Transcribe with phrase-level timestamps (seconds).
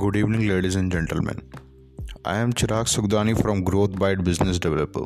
[0.00, 1.38] Good evening, ladies and gentlemen.
[2.24, 5.02] I am Chirag Sukhdani from Growth Byte Business Developer.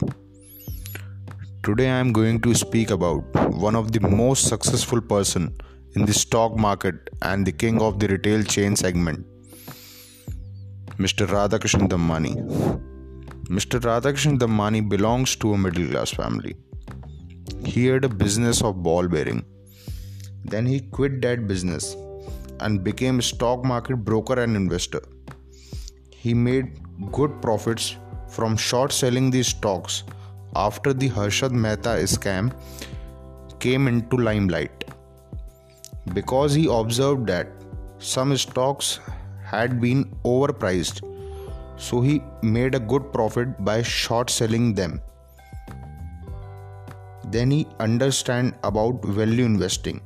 [1.65, 5.49] Today I am going to speak about one of the most successful person
[5.97, 9.27] in the stock market and the king of the retail chain segment,
[11.07, 11.27] Mr.
[11.35, 12.37] Radhakrishnan Damani.
[13.59, 13.83] Mr.
[13.89, 16.55] Radhakrishnan Damani belongs to a middle class family.
[17.65, 19.45] He had a business of ball bearing.
[20.45, 21.97] Then he quit that business
[22.65, 25.03] and became a stock market broker and investor.
[26.11, 26.81] He made
[27.13, 27.97] good profits
[28.29, 30.03] from short selling these stocks
[30.57, 32.53] after the Harshad Mehta scam
[33.61, 34.85] came into limelight.
[36.13, 37.49] Because he observed that
[37.99, 39.01] some stocks
[39.45, 41.03] had been overpriced
[41.77, 45.01] so he made a good profit by short selling them.
[47.31, 50.01] Then he understand about value investing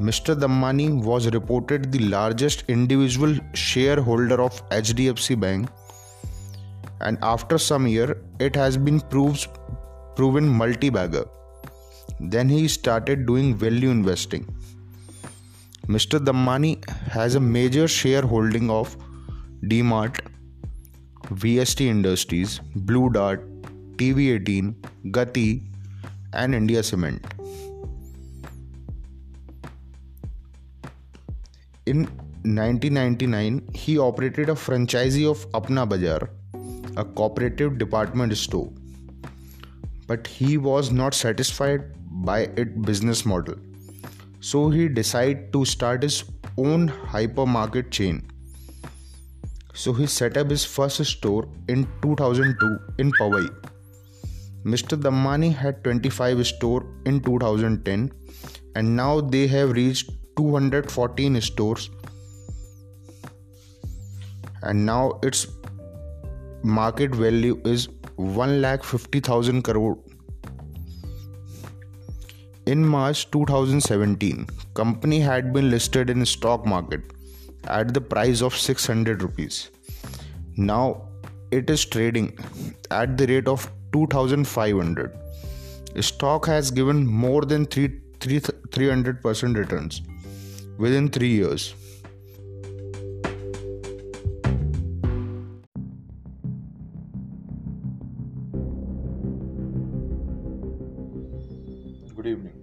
[0.00, 0.34] Mr.
[0.34, 5.68] Damani was reported the largest individual shareholder of HDFC Bank
[7.02, 9.48] and after some year it has been proved,
[10.16, 11.24] proven multi-bagger.
[12.18, 14.48] Then he started doing value investing.
[15.86, 16.18] Mr.
[16.18, 18.96] Damani has a major shareholding of
[19.64, 20.20] DMart,
[21.24, 23.46] VST Industries, Blue Dart,
[23.96, 24.74] TV18,
[25.10, 25.62] Gati
[26.32, 27.22] and India Cement.
[31.90, 32.02] In
[32.44, 36.30] 1999, he operated a franchisee of Apna Bazaar,
[36.96, 38.70] a cooperative department store.
[40.06, 41.86] But he was not satisfied
[42.28, 43.56] by its business model.
[44.40, 46.22] So he decided to start his
[46.56, 48.22] own hypermarket chain.
[49.74, 53.48] So he set up his first store in 2002 in Powai.
[54.64, 55.02] Mr.
[55.08, 58.12] Dhamani had 25 stores in 2010
[58.76, 61.90] and now they have reached 214 stores
[64.62, 65.46] and now its
[66.62, 67.88] market value is
[68.18, 69.98] 1,50,000 crore.
[72.66, 77.00] In March 2017, company had been listed in stock market
[77.64, 79.70] at the price of 600 rupees.
[80.56, 81.08] Now
[81.50, 82.38] it is trading
[82.90, 85.16] at the rate of 2500.
[86.00, 87.88] Stock has given more than 3,
[88.20, 90.02] 3 300% returns
[90.80, 91.74] within three years.
[102.16, 102.54] Good evening.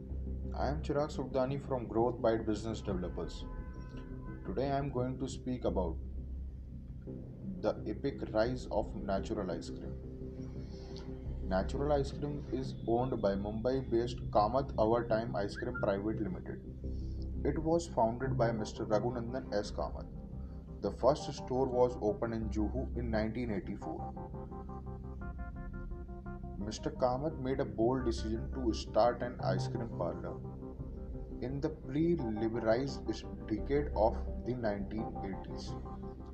[0.57, 3.43] I am Chirag Sukhdani from Growth Byte Business Developers.
[4.47, 5.95] Today I am going to speak about
[7.61, 9.93] the epic rise of natural ice cream.
[11.47, 16.76] Natural ice cream is owned by Mumbai based Kamath Our Time Ice Cream Private Limited
[17.49, 18.85] it was founded by Mr.
[18.93, 19.71] Raghunandan S.
[19.71, 20.07] Kamath.
[20.81, 24.13] The first store was opened in Juhu in 1984.
[26.65, 26.91] Mr.
[27.03, 30.33] Kamath made a bold decision to start an ice cream parlor.
[31.41, 33.07] In the pre-liberalized
[33.47, 35.69] decade of the 1980s,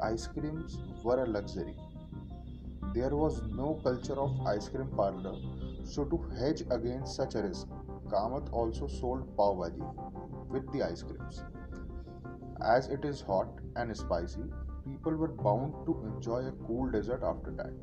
[0.01, 1.75] ice creams were a luxury.
[2.95, 5.35] There was no culture of ice cream parlor,
[5.84, 7.68] so to hedge against such a risk,
[8.07, 10.22] Kamath also sold pav bhaji
[10.53, 11.44] with the ice creams.
[12.64, 14.44] As it is hot and spicy,
[14.86, 17.74] people were bound to enjoy a cool dessert after that.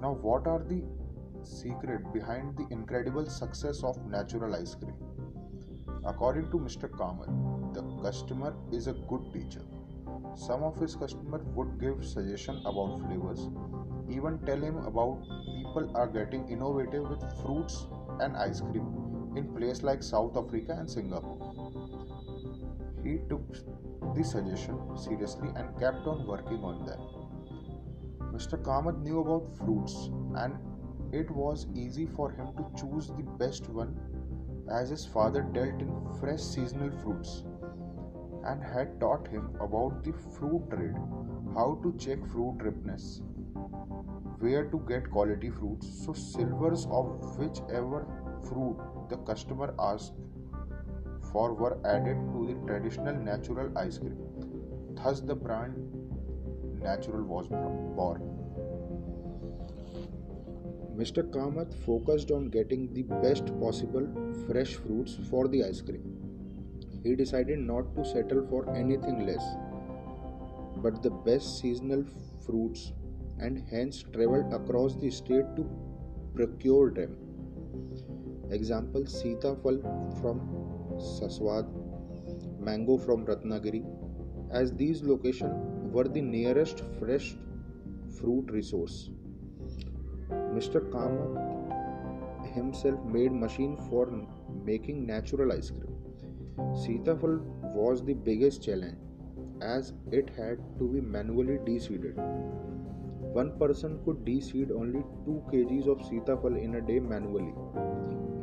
[0.00, 0.82] Now, what are the
[1.42, 4.94] secret behind the incredible success of natural ice cream?
[6.04, 6.88] According to Mr.
[6.88, 9.62] Kamath, the customer is a good teacher.
[10.36, 13.48] Some of his customers would give suggestion about flavors,
[14.08, 15.22] even tell him about
[15.56, 17.86] people are getting innovative with fruits
[18.20, 21.38] and ice cream in places like South Africa and Singapore.
[23.04, 27.00] He took the suggestion seriously and kept on working on them.
[28.34, 28.60] Mr.
[28.62, 30.54] Kamath knew about fruits and
[31.12, 33.94] it was easy for him to choose the best one
[34.70, 37.44] as his father dealt in fresh seasonal fruits
[38.44, 40.96] and had taught him about the fruit trade,
[41.54, 43.22] how to check fruit ripeness,
[44.40, 48.06] where to get quality fruits, so silvers of whichever
[48.48, 48.76] fruit
[49.08, 50.12] the customer asked
[51.32, 54.18] for were added to the traditional natural ice cream.
[54.94, 55.96] Thus, the brand
[56.82, 58.20] Natural was born.
[60.96, 61.22] Mr.
[61.30, 64.06] Kamath focused on getting the best possible
[64.46, 66.04] fresh fruits for the ice cream.
[67.02, 69.44] He decided not to settle for anything less
[70.76, 72.04] but the best seasonal
[72.44, 72.92] fruits
[73.38, 75.68] and hence traveled across the state to
[76.34, 77.25] procure them.
[78.50, 79.80] Example Sitafal
[80.20, 80.40] from
[80.98, 81.66] Saswad,
[82.60, 83.84] mango from Ratnagiri,
[84.50, 87.36] as these locations were the nearest fresh
[88.18, 89.10] fruit resource.
[90.30, 90.80] Mr.
[90.90, 94.06] Kamath himself made machine for
[94.64, 95.96] making natural ice cream.
[96.84, 97.40] Sitafal
[97.74, 98.96] was the biggest challenge
[99.60, 102.16] as it had to be manually deseeded.
[103.38, 107.52] One person could deseed only 2 kgs of Sitafal in a day manually.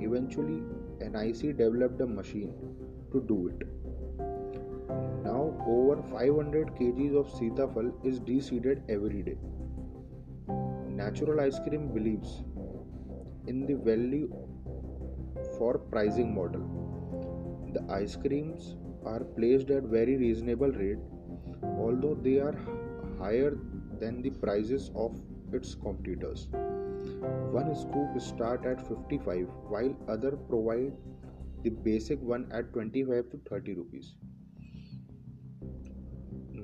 [0.07, 0.61] Eventually,
[0.99, 2.53] NIC developed a machine
[3.11, 3.63] to do it.
[5.23, 9.37] Now, over 500 kgs of Sitafal is deseeded every day.
[11.01, 12.43] Natural Ice Cream believes
[13.47, 14.29] in the value
[15.57, 16.63] for pricing model.
[17.73, 20.99] The ice creams are placed at very reasonable rate
[21.77, 22.55] although they are
[23.19, 23.57] higher
[24.03, 25.19] than the prices of
[25.53, 26.47] its competitors.
[27.57, 30.93] One scoop start at 55 while other provide
[31.63, 34.15] the basic one at 25 to 30 rupees.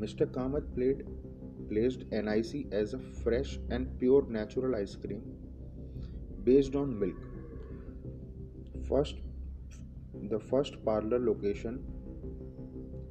[0.02, 0.26] Mr.
[0.26, 1.06] Kamath played,
[1.70, 5.22] placed NIC as a fresh and pure natural ice cream
[6.44, 7.16] based on milk.
[8.90, 9.16] First,
[10.30, 11.84] the first parlor location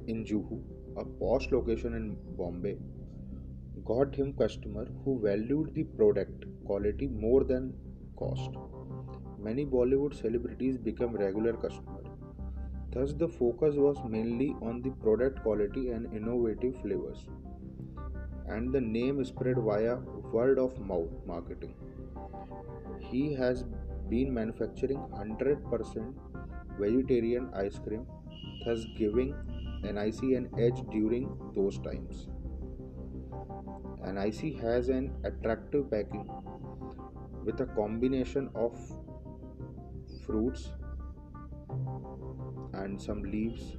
[0.07, 0.61] in Juhu,
[0.97, 2.77] a posh location in Bombay,
[3.85, 7.73] got him customer who valued the product quality more than
[8.15, 8.51] cost.
[9.39, 12.07] Many Bollywood celebrities become regular customers.
[12.91, 17.27] Thus, the focus was mainly on the product quality and innovative flavors,
[18.47, 19.97] and the name spread via
[20.33, 21.75] word of mouth marketing.
[22.99, 23.63] He has
[24.09, 26.13] been manufacturing 100%
[26.79, 28.07] vegetarian ice cream,
[28.65, 29.35] thus giving
[29.83, 32.27] NIC an edge during those times.
[34.05, 36.29] NIC has an attractive packing
[37.43, 38.77] with a combination of
[40.25, 40.69] fruits
[42.73, 43.77] and some leaves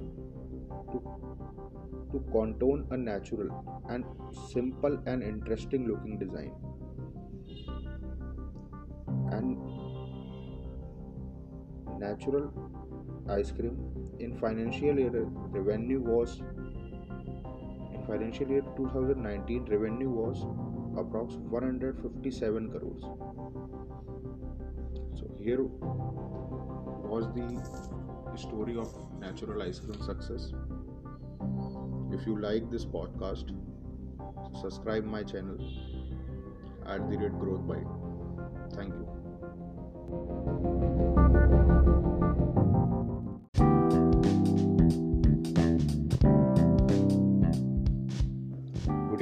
[0.91, 1.01] to,
[2.11, 3.49] to contour a natural
[3.89, 4.05] and
[4.51, 6.51] simple and interesting looking design.
[9.31, 9.57] And
[11.99, 12.51] natural
[13.29, 13.77] ice cream
[14.19, 16.41] in financial year revenue was
[18.11, 20.39] financial year 2019 revenue was
[21.01, 23.03] approx 157 crores.
[25.19, 25.63] So here
[27.13, 27.47] was the
[28.37, 30.51] story of natural ice cream success.
[32.11, 33.55] If you like this podcast
[34.59, 35.57] subscribe my channel
[36.85, 37.87] at the rate Growth Byte
[38.75, 39.07] thank you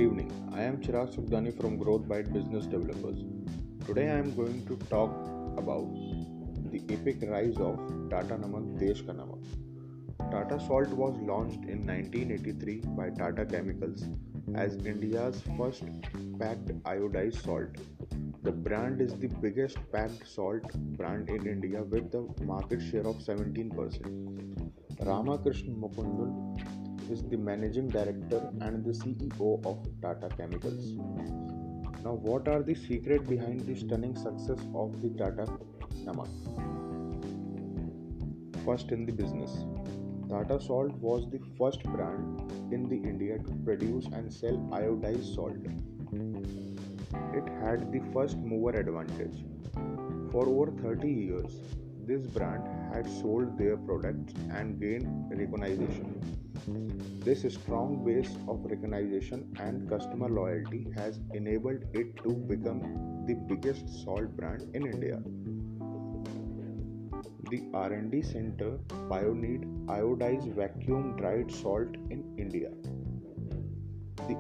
[0.10, 0.30] evening.
[0.52, 3.20] I am Chirag Sukhdani from Growth Byte Business Developers.
[3.86, 5.12] Today I am going to talk
[5.56, 5.88] about
[6.72, 7.76] the epic rise of
[8.10, 9.44] Tata Namak Desh Ka Namak.
[10.32, 14.06] Tata Salt was launched in 1983 by Tata Chemicals
[14.56, 15.84] as India's first
[16.40, 17.78] packed iodized salt.
[18.42, 23.18] The brand is the biggest packed salt brand in India with a market share of
[23.18, 24.72] 17%.
[25.06, 30.94] Ramakrishnan Mukundan is the managing director and the CEO of Tata Chemicals.
[32.04, 35.46] Now, what are the secret behind the stunning success of the Tata
[36.06, 36.30] Namak?
[38.64, 39.66] First in the business,
[40.30, 45.58] Tata Salt was the first brand in the India to produce and sell iodized salt.
[47.34, 49.44] It had the first mover advantage.
[50.32, 51.56] For over 30 years,
[52.06, 56.39] this brand had sold their products and gained recognition.
[56.68, 62.82] This strong base of recognition and customer loyalty has enabled it to become
[63.28, 65.22] the biggest salt brand in India.
[67.50, 68.78] The R&D center
[69.10, 72.72] pioneered iodized vacuum dried salt in India.
[74.28, 74.36] The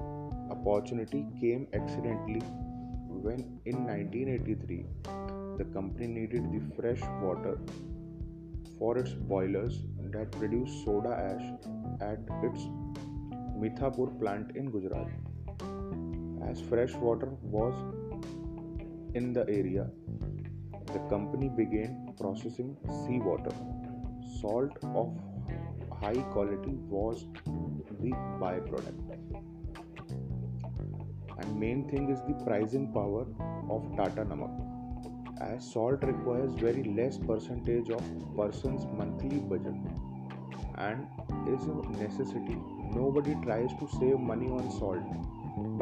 [0.51, 2.41] opportunity came accidentally
[3.07, 4.85] when in 1983
[5.57, 7.57] the company needed the fresh water
[8.77, 11.47] for its boilers that produce soda ash
[12.01, 12.67] at its
[13.61, 15.07] Mithapur plant in Gujarat.
[16.49, 17.73] As fresh water was
[19.13, 19.87] in the area,
[20.93, 23.55] the company began processing seawater.
[24.39, 25.17] Salt of
[26.01, 27.25] high quality was
[27.99, 28.99] the byproduct.
[31.37, 33.25] And main thing is the pricing power
[33.69, 34.69] of Tata Namak
[35.41, 38.03] as salt requires very less percentage of
[38.35, 39.75] person's monthly budget
[40.79, 41.07] and
[41.53, 42.57] is a necessity
[42.95, 45.11] nobody tries to save money on salt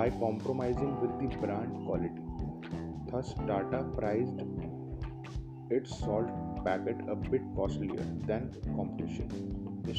[0.02, 2.26] by compromising with the brand quality
[3.12, 4.44] thus tata priced
[5.80, 6.30] its salt
[6.66, 9.30] packet a bit costlier than competition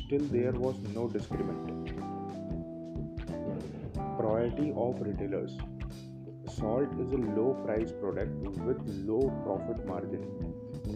[0.05, 2.09] still there was no discrimination
[4.19, 5.57] priority of retailers.
[6.57, 8.33] Salt is a low price product
[8.67, 8.79] with
[9.09, 10.25] low profit margin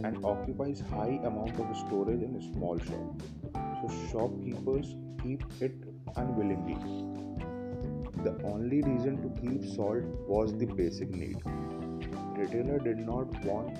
[0.03, 3.72] and occupies high amount of storage in a small shop.
[3.83, 5.73] So shopkeepers keep it
[6.15, 6.77] unwillingly.
[8.23, 11.41] The only reason to keep salt was the basic need.
[12.37, 13.75] Retailer did not want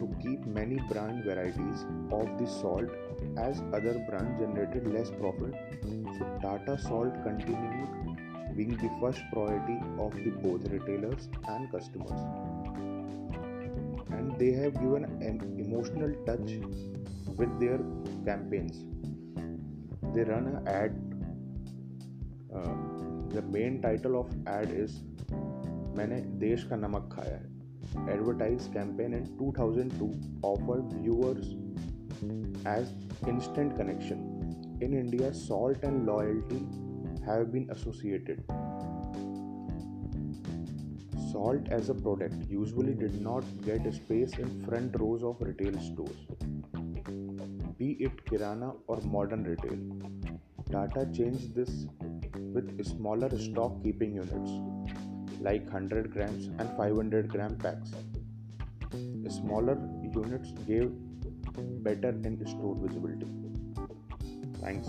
[0.00, 2.90] to keep many brand varieties of the salt
[3.38, 5.54] as other brands generated less profit.
[6.18, 12.20] So Tata Salt continued being the first priority of the both retailers and customers.
[14.10, 16.58] And they have given an emotional touch
[17.37, 17.79] with their
[18.25, 18.83] campaigns.
[20.13, 20.93] They run an ad.
[22.53, 22.75] Uh,
[23.29, 24.99] the main title of ad is
[25.97, 27.51] मैंने देश का नमक खाया है
[28.13, 31.55] advertised campaign in 2002 offered viewers
[32.65, 32.93] as
[33.27, 34.27] instant connection.
[34.81, 36.65] In India, salt and loyalty
[37.25, 38.43] have been associated.
[41.36, 46.20] Salt as a product usually did not get space in front rows of retail stores,
[47.78, 49.76] be it Kirana or modern retail.
[50.72, 51.74] Tata changed this
[52.54, 54.52] with smaller stock keeping units
[55.42, 57.92] like 100 grams and 500 gram packs.
[59.28, 59.78] Smaller
[60.14, 60.90] units gave
[61.88, 63.26] better in store visibility.
[64.62, 64.88] Thanks.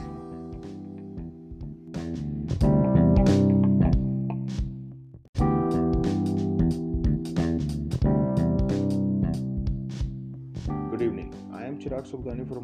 [12.09, 12.21] From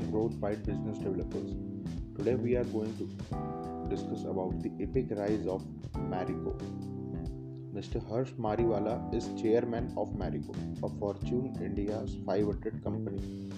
[0.09, 1.51] Growth Byte Business Developers.
[2.17, 3.05] Today we are going to
[3.93, 5.65] discuss about the epic rise of
[6.11, 6.53] Marico.
[7.75, 8.01] Mr.
[8.07, 13.49] Harsh Mariwala is chairman of Marico, a Fortune India's 500 company.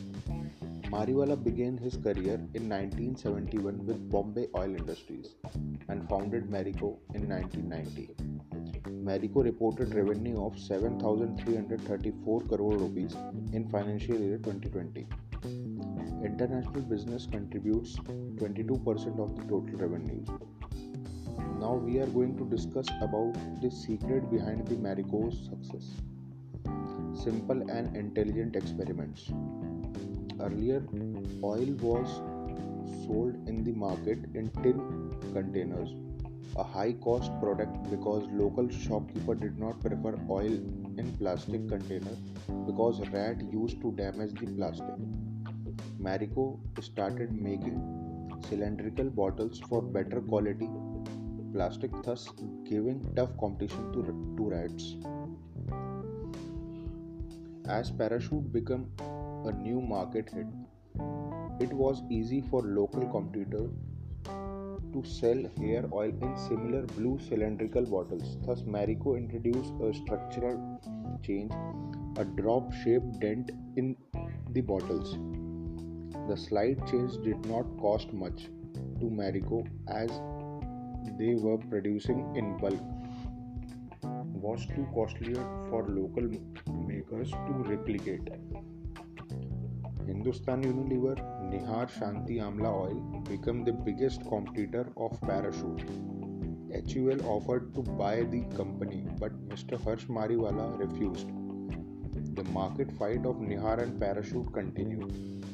[0.90, 5.36] Mariwala began his career in 1971 with Bombay Oil Industries
[5.88, 8.10] and founded Marico in 1990.
[9.04, 13.16] Marico reported revenue of 7,334 crore rupees
[13.54, 15.08] in financial year 2020.
[16.24, 20.28] International business contributes 22% of the total revenues
[21.60, 25.86] now we are going to discuss about the secret behind the Marico's success.
[27.24, 29.32] Simple and intelligent experiments.
[30.40, 30.84] Earlier,
[31.44, 32.08] oil was
[33.06, 34.80] sold in the market in tin
[35.34, 35.90] containers,
[36.58, 40.60] a high cost product because local shopkeeper did not prefer oil
[41.04, 42.18] in plastic container
[42.68, 45.25] because rat used to damage the plastic.
[46.06, 47.78] Marico started making
[48.48, 50.70] cylindrical bottles for better quality
[51.54, 52.30] plastic, thus
[52.70, 54.02] giving tough competition to,
[54.38, 54.96] to rats.
[57.68, 58.92] As Parachute became
[59.46, 60.48] a new market hit,
[61.60, 63.72] it was easy for local competitors
[64.26, 68.38] to sell hair oil in similar blue cylindrical bottles.
[68.46, 70.82] Thus, Marico introduced a structural
[71.24, 71.52] change,
[72.18, 73.96] a drop shaped dent in
[74.52, 75.18] the bottles.
[76.28, 78.46] The slight change did not cost much
[79.00, 80.10] to Marico as
[81.20, 82.82] they were producing in bulk
[84.46, 85.36] was too costly
[85.70, 86.28] for local
[86.88, 88.28] makers to replicate.
[90.08, 91.16] Hindustan Unilever
[91.52, 95.84] Nihar Shanti Amla oil became the biggest competitor of Parachute.
[96.94, 99.82] HUL offered to buy the company, but Mr.
[99.84, 101.28] Harsh Mariwala refused.
[102.36, 105.45] The market fight of Nihar and Parachute continued.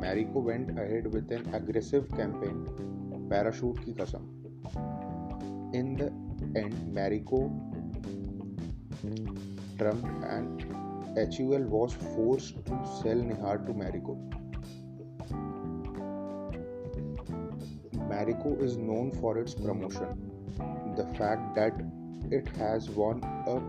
[0.00, 2.58] Marico went ahead with an aggressive campaign,
[3.30, 4.24] Parachute ki kasam.
[5.74, 6.06] In the
[6.60, 7.40] end, Marico
[9.78, 10.62] trumped and
[11.16, 14.16] HUL was forced to sell Nihar to Marico.
[18.10, 20.30] Marico is known for its promotion.
[20.96, 21.74] The fact that
[22.30, 23.60] it has won a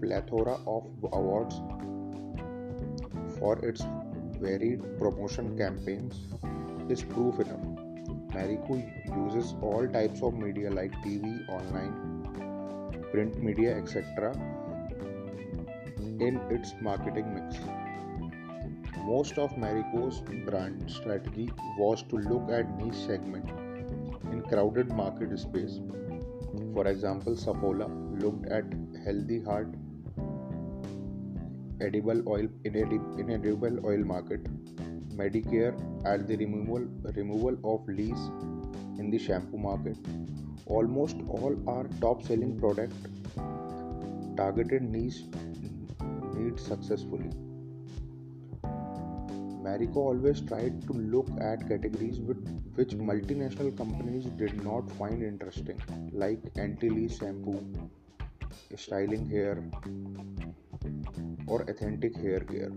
[0.00, 1.60] plethora of awards
[3.38, 3.82] for its
[4.40, 6.20] varied promotion campaigns
[6.88, 7.66] is proof enough.
[8.34, 8.76] Marico
[9.16, 14.32] uses all types of media like TV, online, print media, etc.
[16.20, 17.58] in its marketing mix.
[19.04, 23.48] Most of Marico's brand strategy was to look at niche segment
[24.32, 25.80] in crowded market space.
[26.74, 27.88] For example, Saffola
[28.20, 28.64] looked at
[29.04, 29.68] healthy heart
[31.80, 32.76] edible oil in,
[33.18, 34.46] in edible oil market
[35.16, 35.72] Medicker
[36.04, 38.30] at the removal, removal of lease
[38.98, 39.96] in the shampoo market.
[40.66, 42.92] Almost all are top selling product
[44.36, 45.22] targeted niche
[46.34, 47.30] needs successfully.
[49.66, 55.80] Marico always tried to look at categories which multinational companies did not find interesting,
[56.12, 57.58] like anti shampoo,
[58.76, 59.64] styling hair,
[61.46, 62.72] or authentic hair care.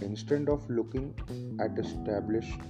[0.00, 1.14] Instead of looking
[1.60, 2.60] at established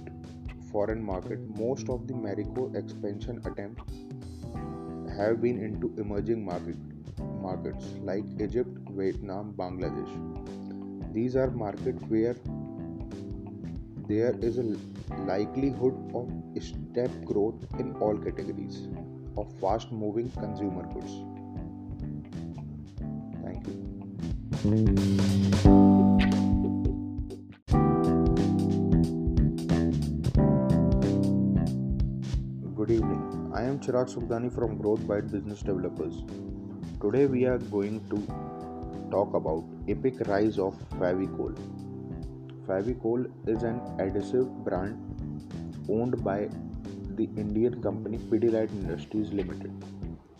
[0.71, 3.83] foreign market, most of the Marico expansion attempts
[5.17, 6.77] have been into emerging market,
[7.41, 11.13] markets like Egypt, Vietnam, Bangladesh.
[11.13, 12.35] These are markets where
[14.07, 14.75] there is a
[15.25, 16.29] likelihood of
[16.63, 18.87] step growth in all categories
[19.39, 21.13] of fast moving consumer goods.
[23.43, 23.75] Thank you.
[32.75, 33.51] Good evening.
[33.55, 36.23] I am Chirag Sukhdani from Growth Byte Business Developers.
[37.01, 38.17] Today we are going to
[39.11, 41.55] talk about epic rise of Fevicol.
[42.67, 44.97] Fevicol is an adhesive brand
[45.89, 46.49] owned by
[47.19, 49.73] the Indian company Pidilite Industries Limited.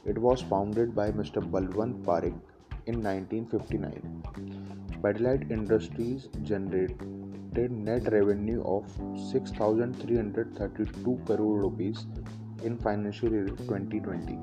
[0.06, 1.42] It was founded by Mr.
[1.54, 2.40] Balwant Parekh
[2.86, 4.24] in 1959.
[5.04, 8.86] Pidilite Industries generated net revenue of
[9.32, 12.06] 6332 crore rupees
[12.64, 14.38] in financial year 2020.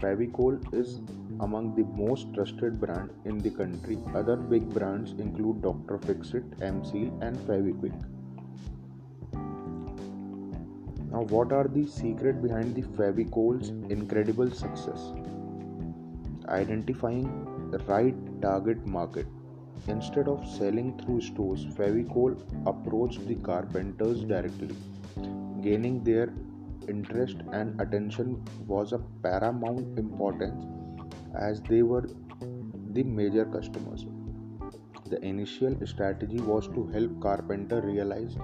[0.00, 1.00] Fevicol is
[1.40, 3.98] among the most trusted brand in the country.
[4.14, 5.98] Other big brands include Dr.
[6.06, 8.11] Fixit, M-Seal and Fevikwik.
[11.12, 15.12] Now what are the secret behind the Fevicol's incredible success?
[16.48, 17.26] Identifying
[17.70, 19.26] the right target market.
[19.88, 24.74] Instead of selling through stores, Fevicol approached the carpenters directly,
[25.60, 26.32] gaining their
[26.88, 30.64] interest and attention was of paramount importance
[31.34, 32.08] as they were
[32.92, 34.06] the major customers.
[35.10, 38.36] The initial strategy was to help carpenter realize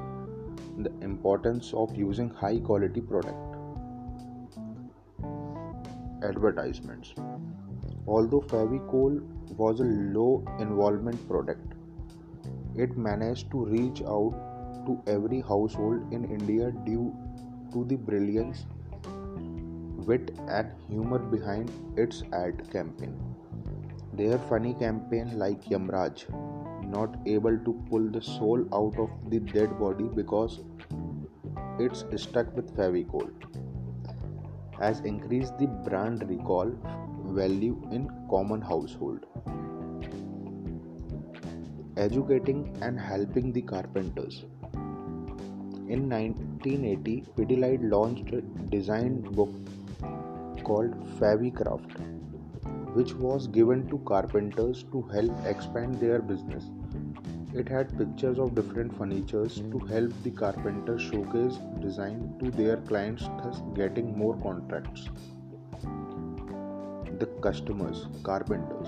[0.78, 3.36] the importance of using high quality product.
[6.22, 7.14] Advertisements
[8.06, 9.20] Although Fevicol
[9.56, 11.74] was a low involvement product,
[12.74, 14.32] it managed to reach out
[14.86, 17.14] to every household in India due
[17.72, 18.64] to the brilliance,
[20.06, 23.14] wit, and humor behind its ad campaign.
[24.14, 26.24] Their funny campaign, like Yamraj,
[26.90, 30.60] not able to pull the soul out of the dead body because
[31.78, 33.30] it's stuck with Fevicol,
[34.80, 36.72] has increased the brand recall
[37.26, 39.26] value in common household.
[41.96, 44.44] Educating and helping the carpenters.
[45.88, 49.50] In 1980, Pidilite launched a design book
[50.62, 51.98] called Fevicraft,
[52.94, 56.64] which was given to carpenters to help expand their business.
[57.60, 59.88] It had pictures of different furnitures to hmm.
[59.92, 65.08] help the carpenters showcase design to their clients, thus getting more contracts.
[67.18, 68.86] The customers, carpenters,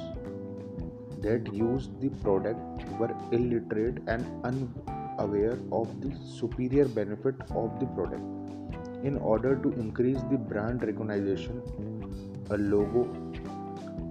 [1.20, 8.22] that used the product were illiterate and unaware of the superior benefit of the product.
[9.02, 11.60] In order to increase the brand recognition,
[12.50, 13.04] a logo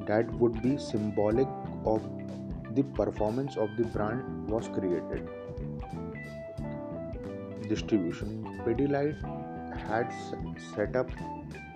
[0.05, 1.47] that would be symbolic
[1.85, 2.01] of
[2.75, 5.27] the performance of the brand was created.
[7.67, 9.21] Distribution Pidilite
[9.87, 10.11] had
[10.75, 11.09] set up,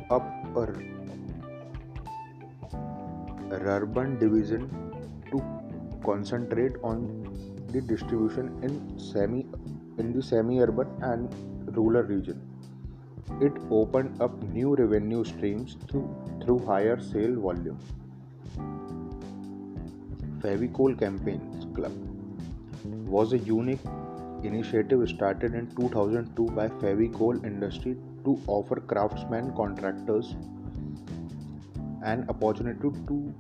[0.10, 0.24] up
[0.56, 0.68] a
[3.52, 4.70] urban division
[5.32, 5.42] to
[6.04, 7.24] concentrate on
[7.72, 9.46] the distribution in semi
[9.98, 11.34] in the semi-urban and
[11.76, 12.42] rural region.
[13.42, 16.08] It opened up new revenue streams through,
[16.44, 17.80] through higher sale volume.
[20.44, 21.94] Fevicol Champions Club
[23.16, 23.80] was a unique
[24.44, 30.36] initiative started in 2002 by Fevicol Industry to offer craftsmen contractors
[32.04, 33.34] an opportunity to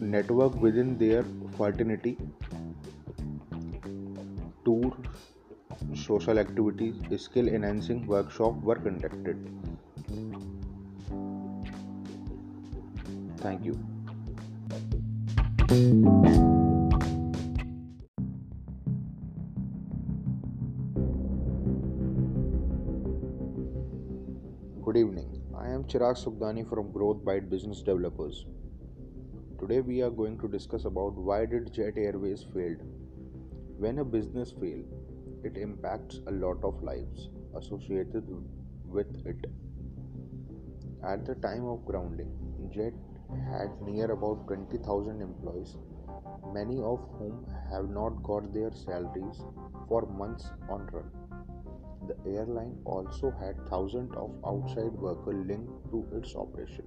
[0.00, 1.24] network within their
[1.56, 2.16] fraternity
[4.64, 4.96] tour,
[5.94, 9.36] social activities, skill enhancing workshop were conducted.
[13.38, 13.78] Thank you.
[25.78, 26.02] Evening.
[26.02, 28.44] I am Chirag Sukhdani from Growth Byte Business Developers.
[29.60, 32.82] Today we are going to discuss about why did Jet Airways failed
[33.78, 34.86] when a business fails,
[35.44, 38.24] it impacts a lot of lives associated
[38.86, 39.46] with it.
[41.06, 42.32] At the time of grounding,
[42.72, 42.92] Jet
[43.50, 45.76] had near about 20,000 employees,
[46.54, 49.42] many of whom have not got their salaries
[49.88, 51.27] for months on run.
[52.08, 56.86] The airline also had thousands of outside workers linked to its operation.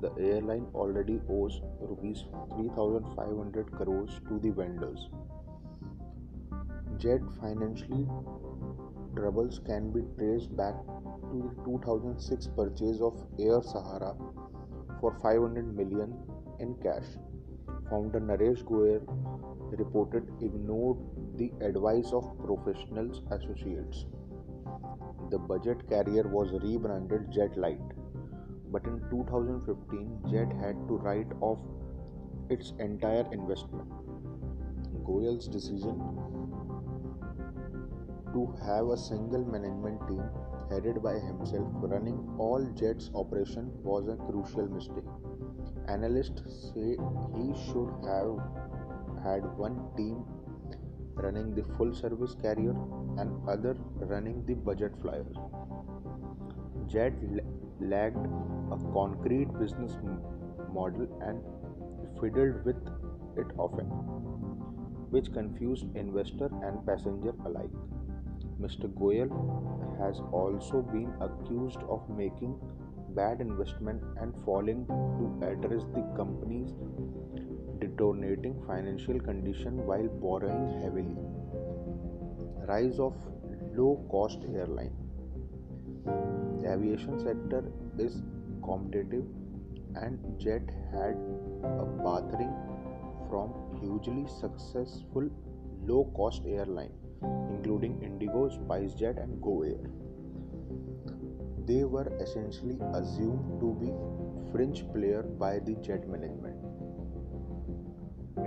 [0.00, 2.22] The airline already owes rupees
[2.54, 5.08] 3500 crores to the vendors.
[6.98, 8.06] Jet financially
[9.16, 10.74] troubles can be traced back
[11.30, 14.14] to the 2006 purchase of Air Sahara
[15.00, 16.16] for 500 million
[16.60, 17.08] in cash.
[17.90, 19.02] Founder Naresh Goyal
[19.76, 20.98] reported ignored
[21.36, 24.06] the advice of professionals associates.
[25.30, 27.92] The budget carrier was rebranded JetLite,
[28.70, 31.58] but in 2015 Jet had to write off
[32.50, 33.88] its entire investment.
[35.04, 35.98] Goyal's decision
[38.32, 40.22] to have a single management team
[40.70, 45.08] headed by himself running all Jet's operation was a crucial mistake.
[45.88, 46.96] Analysts say
[47.36, 48.38] he should have
[49.22, 50.24] had one team
[51.22, 52.74] running the full service carrier
[53.18, 53.76] and other
[54.12, 55.36] running the budget flyers.
[56.86, 57.12] Jet
[57.80, 58.26] lacked
[58.72, 59.96] a concrete business
[60.72, 61.42] model and
[62.20, 62.76] fiddled with
[63.36, 63.86] it often,
[65.10, 67.70] which confused investor and passenger alike.
[68.60, 68.88] Mr.
[69.00, 69.30] Goyal
[70.00, 72.58] has also been accused of making
[73.14, 76.72] bad investment and failing to address the company's
[77.80, 81.16] deteriorating financial condition while borrowing heavily.
[82.68, 83.14] Rise of
[83.76, 84.94] low cost airline.
[86.60, 87.64] The aviation sector
[87.98, 88.22] is
[88.64, 89.24] competitive
[89.96, 90.62] and Jet
[90.92, 91.16] had
[91.64, 92.54] a battering
[93.28, 95.28] from hugely successful
[95.84, 99.90] low cost airline including Indigo, SpiceJet, and Go Air.
[101.66, 103.92] They were essentially assumed to be
[104.52, 106.57] fringe player by the jet management.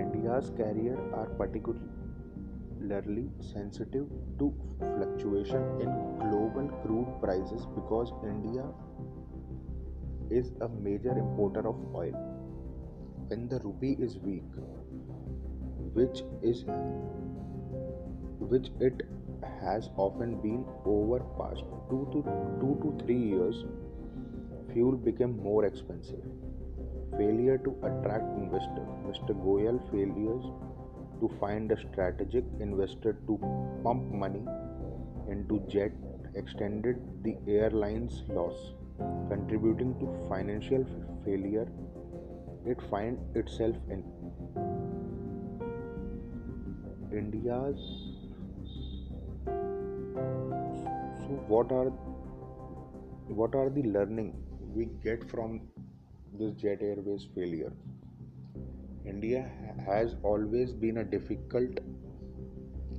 [0.00, 4.06] India's carrier are particularly sensitive
[4.38, 8.64] to fluctuation in global crude prices because India
[10.30, 12.14] is a major importer of oil.
[13.28, 14.44] When the rupee is weak,
[15.94, 16.64] which is
[18.38, 19.02] which it
[19.60, 22.22] has often been over past 2 to
[22.60, 23.64] 2 to 3 years
[24.72, 26.41] fuel became more expensive
[27.16, 28.84] failure to attract investor.
[29.06, 30.44] Mr goyal failures
[31.20, 33.38] to find a strategic investor to
[33.84, 34.44] pump money
[35.28, 35.92] into jet
[36.34, 38.72] extended the airline's loss
[39.28, 40.84] contributing to financial
[41.24, 41.68] failure
[42.64, 44.02] it find itself in.
[47.12, 47.80] India's
[51.22, 51.90] so what are
[53.40, 54.32] what are the learning
[54.74, 55.60] we get from
[56.38, 57.72] this jet airways failure.
[59.04, 59.50] India
[59.84, 61.80] has always been a difficult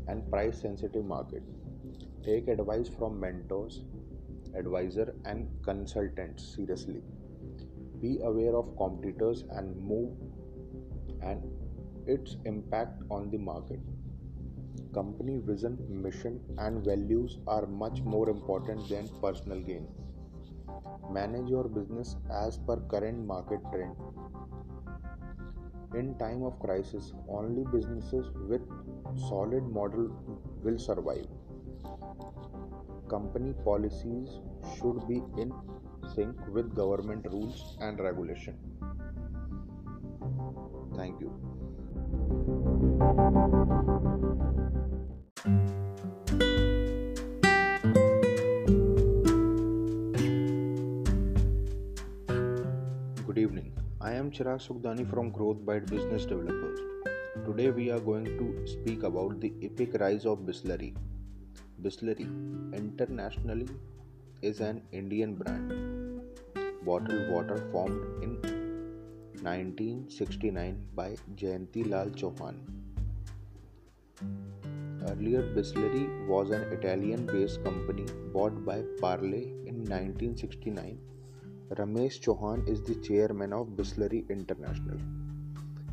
[0.08, 1.44] and price sensitive market.
[2.24, 3.84] Take advice from mentors
[4.56, 7.02] advisor and consultants seriously.
[8.02, 10.12] Be aware of competitors and move
[11.22, 11.42] and
[12.06, 13.80] its impact on the market.
[14.94, 19.88] Company vision, mission, and values are much more important than personal gain.
[21.12, 23.96] Manage your business as per current market trend.
[25.96, 28.62] In time of crisis, only businesses with
[29.30, 30.10] solid model
[30.64, 31.28] will survive.
[33.10, 34.40] Company policies
[34.76, 35.54] should be in
[36.16, 38.58] sync with government rules and regulation.
[40.96, 41.32] Thank you.
[53.44, 53.72] Evening.
[54.00, 56.80] I am Chirag Sukhdani from Growth Byte Business Developers.
[57.46, 60.90] Today we are going to speak about the epic rise of Bisleri.
[61.82, 62.28] Bisleri
[62.82, 63.68] internationally
[64.42, 65.74] is an Indian brand.
[66.86, 68.34] Bottled water formed in
[69.42, 72.56] 1969 by Jayanti Lal Chauhan.
[75.10, 80.98] Earlier, Bisleri was an Italian based company bought by Parle in 1969.
[81.72, 84.98] Ramesh Chauhan is the chairman of Bisleri International,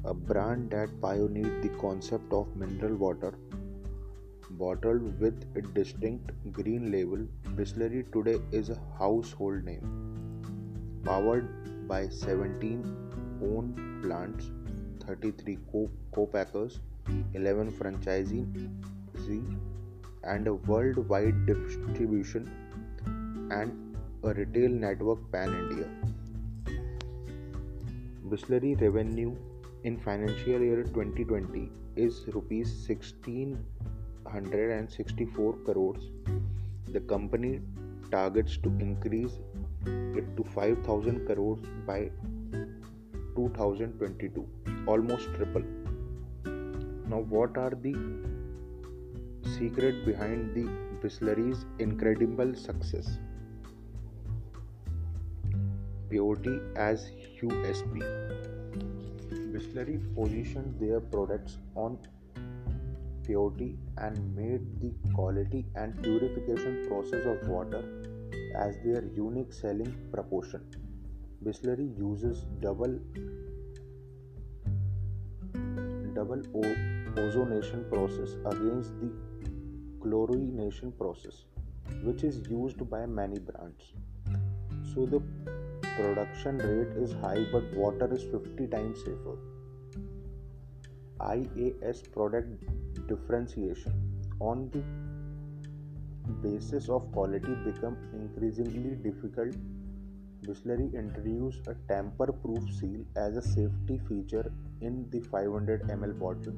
[0.05, 3.33] a brand that pioneered the concept of mineral water
[4.51, 7.19] bottled with a distinct green label.
[7.55, 11.01] Bisleri today is a household name.
[11.05, 12.85] Powered by 17
[13.41, 14.51] owned plants,
[15.07, 16.81] 33 co packers,
[17.35, 18.45] 11 franchisee
[20.25, 22.51] and a worldwide distribution
[23.53, 23.90] and
[24.23, 25.87] a retail network pan India.
[28.29, 29.35] Bisleri revenue
[29.85, 36.11] in financial year 2020 is rupees 1664 crores.
[36.93, 37.63] The company
[38.11, 39.39] targets to increase
[39.87, 42.11] it to 5000 crores by
[43.37, 44.47] 2022,
[44.87, 45.65] almost triple.
[47.09, 47.95] Now, what are the
[49.57, 50.69] secret behind the
[51.03, 53.19] Bisleri's incredible success?
[56.11, 58.01] Purity as USP.
[59.53, 61.99] Bisleri positioned their products on
[63.25, 67.83] purity and made the quality and purification process of water
[68.57, 70.65] as their unique selling proportion.
[71.45, 72.99] Bisleri uses double
[76.15, 76.43] double
[77.23, 79.11] ozonation process against the
[80.03, 81.45] chlorination process
[82.03, 83.93] which is used by many brands.
[84.93, 85.23] So the
[86.01, 89.37] production rate is high but water is 50 times safer.
[91.21, 92.65] IAS product
[93.07, 93.93] differentiation
[94.41, 94.83] on the
[96.43, 99.55] basis of quality become increasingly difficult.
[100.47, 106.55] Bisleri introduced a tamper-proof seal as a safety feature in the 500 ml bottle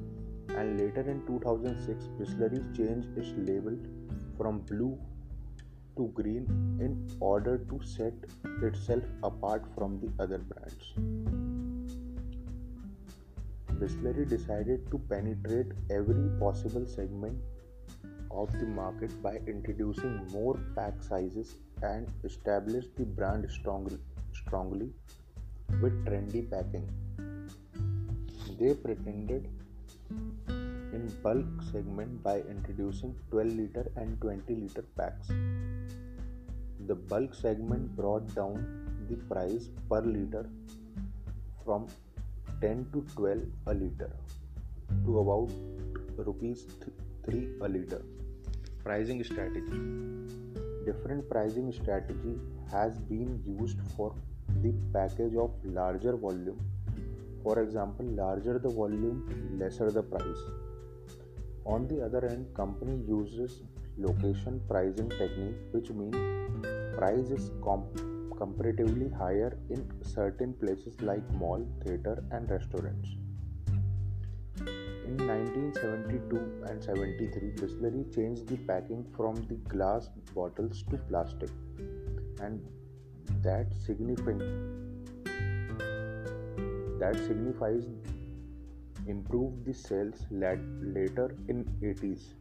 [0.57, 3.75] and later in 2006 Bisleri changed its label
[4.37, 4.97] from blue
[5.95, 6.45] to green
[6.79, 8.13] in order to set
[8.61, 10.93] itself apart from the other brands.
[13.79, 17.37] Bisleri decided to penetrate every possible segment
[18.31, 23.97] of the market by introducing more pack sizes and establish the brand strongly,
[24.33, 24.89] strongly
[25.81, 26.87] with trendy packing.
[28.59, 29.49] They pretended
[30.93, 35.27] in bulk segment by introducing 12 liter and 20 liter packs.
[36.87, 38.55] The bulk segment brought down
[39.09, 40.45] the price per liter
[41.65, 41.87] from
[42.61, 44.11] 10 to 12 a liter
[45.05, 45.51] to about
[46.17, 46.65] rupees
[47.25, 48.01] 3 a liter.
[48.83, 49.79] Pricing strategy
[50.85, 52.37] Different pricing strategy
[52.69, 54.13] has been used for
[54.61, 56.59] the package of larger volume.
[57.41, 60.43] For example, larger the volume, lesser the price.
[61.65, 63.61] On the other hand, company uses
[63.97, 66.15] location pricing technique which means
[66.97, 68.01] price is comp-
[68.37, 73.09] comparatively higher in certain places like mall, theater and restaurants.
[75.05, 81.49] In 1972 and 73, Bisleri changed the packing from the glass bottles to plastic
[82.41, 82.61] and
[83.41, 84.41] that significant
[86.99, 87.85] that signifies
[89.07, 92.33] improved the sales later in 80s.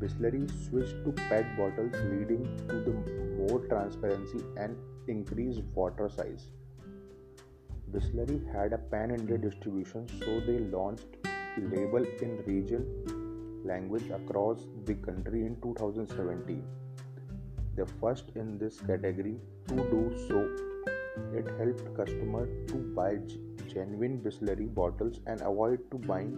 [0.00, 2.94] Bisleri switched to PET bottles leading to the
[3.38, 4.76] more transparency and
[5.08, 6.48] increased water size.
[7.92, 11.16] Bisleri had a pan-India distribution so they launched
[11.58, 12.84] label in regional
[13.64, 16.62] language across the country in 2017.
[17.76, 19.36] The first in this category
[19.68, 20.40] to do so.
[21.32, 23.18] It helped customers to buy
[23.74, 26.34] genuine Bisleri bottles and avoid to buying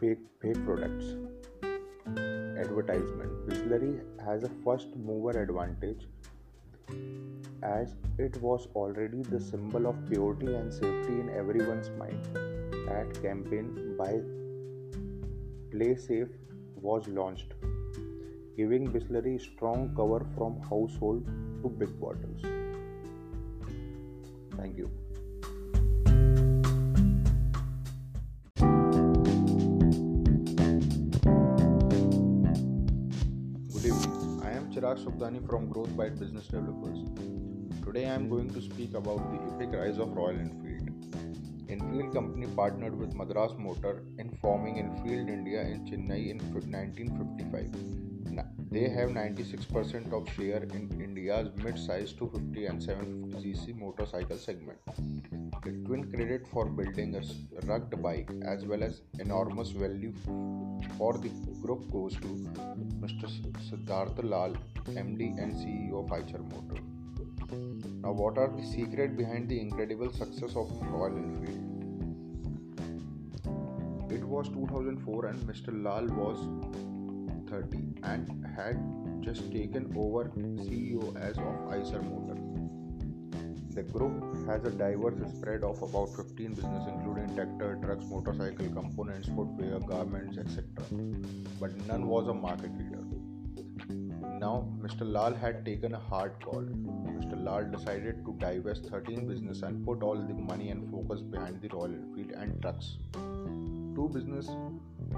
[0.00, 1.14] fake fake products.
[2.64, 3.92] Advertisement Bisleri
[4.24, 6.06] has a first mover advantage
[7.62, 12.38] as it was already the symbol of purity and safety in everyone's mind.
[12.98, 14.12] Ad campaign by
[15.70, 16.28] Play Safe
[16.76, 17.54] was launched,
[18.56, 21.24] giving Bisleri strong cover from household
[21.62, 22.59] to big bottles.
[24.56, 24.90] Thank you.
[33.72, 34.40] Good evening.
[34.44, 36.98] I am Chirag Sukhdani from Growth Byte Business Developers.
[37.84, 40.90] Today I am going to speak about the epic rise of Royal Enfield.
[41.68, 48.09] Enfield company partnered with Madras Motor in forming Enfield India in Chennai in 1955
[48.70, 54.78] they have 96% of share in India's mid-size 250 and 750cc motorcycle segment.
[55.64, 57.22] The twin credit for building a
[57.66, 60.12] rugged bike as well as enormous value
[60.96, 61.30] for the
[61.62, 62.28] group goes to
[63.02, 63.28] Mr.
[63.68, 64.54] Siddhartha Lal,
[64.86, 66.80] MD and CEO of Eicher Motor.
[68.02, 71.66] Now, what are the secret behind the incredible success of Royal Enfield?
[74.12, 75.82] It was 2004 and Mr.
[75.84, 76.38] Lal was
[77.50, 78.78] 30 and had
[79.22, 80.24] just taken over
[80.66, 82.38] CEO as of Eicher Motor.
[83.74, 89.28] The group has a diverse spread of about 15 businesses including tractor, trucks, motorcycle components,
[89.28, 90.64] footwear, garments, etc.
[91.60, 93.04] But none was a market leader.
[94.40, 95.02] Now, Mr.
[95.02, 96.62] Lal had taken a hard call.
[96.62, 97.44] Mr.
[97.44, 101.68] Lal decided to divest 13 business and put all the money and focus behind the
[101.68, 102.96] Royal Enfield and trucks.
[103.12, 104.48] Two business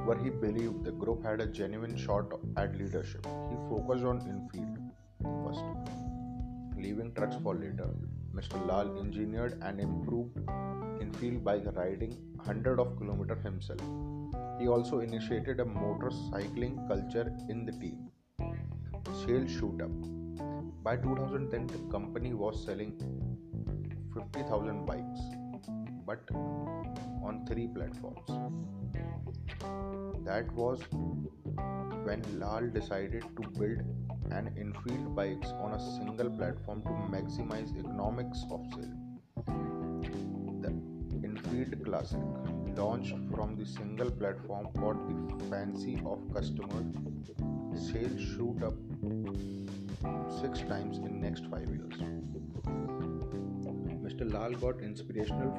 [0.04, 3.26] where he believed the group had a genuine shot at leadership.
[3.50, 4.78] He focused on Enfield
[5.44, 5.64] first,
[6.76, 7.88] leaving trucks for later.
[8.34, 8.66] Mr.
[8.66, 10.38] Lal engineered and improved
[11.00, 13.80] Enfield by riding 100 of kilometers himself.
[14.58, 18.08] He also initiated a motorcycling culture in the team.
[19.24, 19.90] Sales shoot up.
[20.82, 22.92] By 2010, the company was selling
[24.14, 25.20] 50,000 bikes,
[26.06, 26.20] but
[27.22, 28.28] on three platforms.
[30.24, 30.80] That was
[32.04, 33.80] when Lal decided to build
[34.30, 38.98] an Enfield bikes on a single platform to maximize economics of sale.
[40.60, 40.72] The
[41.24, 42.18] Enfield Classic,
[42.76, 46.94] launched from the single platform, caught the fancy of customers.
[47.74, 48.74] Sales shoot up
[50.40, 51.94] six times in next five years.
[54.02, 54.32] Mr.
[54.32, 55.50] Lal got inspirational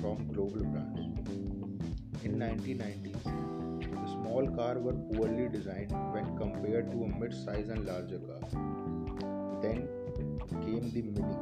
[0.00, 1.00] from global brands.
[2.24, 3.24] In 1990s,
[3.80, 8.40] the small car were poorly designed when compared to a mid-size and larger car.
[9.62, 9.88] Then
[10.62, 11.36] came the Mini,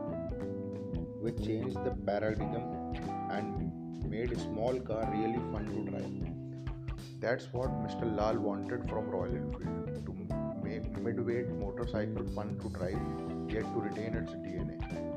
[1.21, 2.95] which changed the paradigm
[3.31, 6.29] and made small car really fun to drive.
[7.21, 8.17] That's what Mr.
[8.17, 10.13] Lal wanted from Royal Enfield to
[10.65, 13.01] make mid-weight motorcycle fun to drive
[13.49, 15.08] yet to retain its DNA.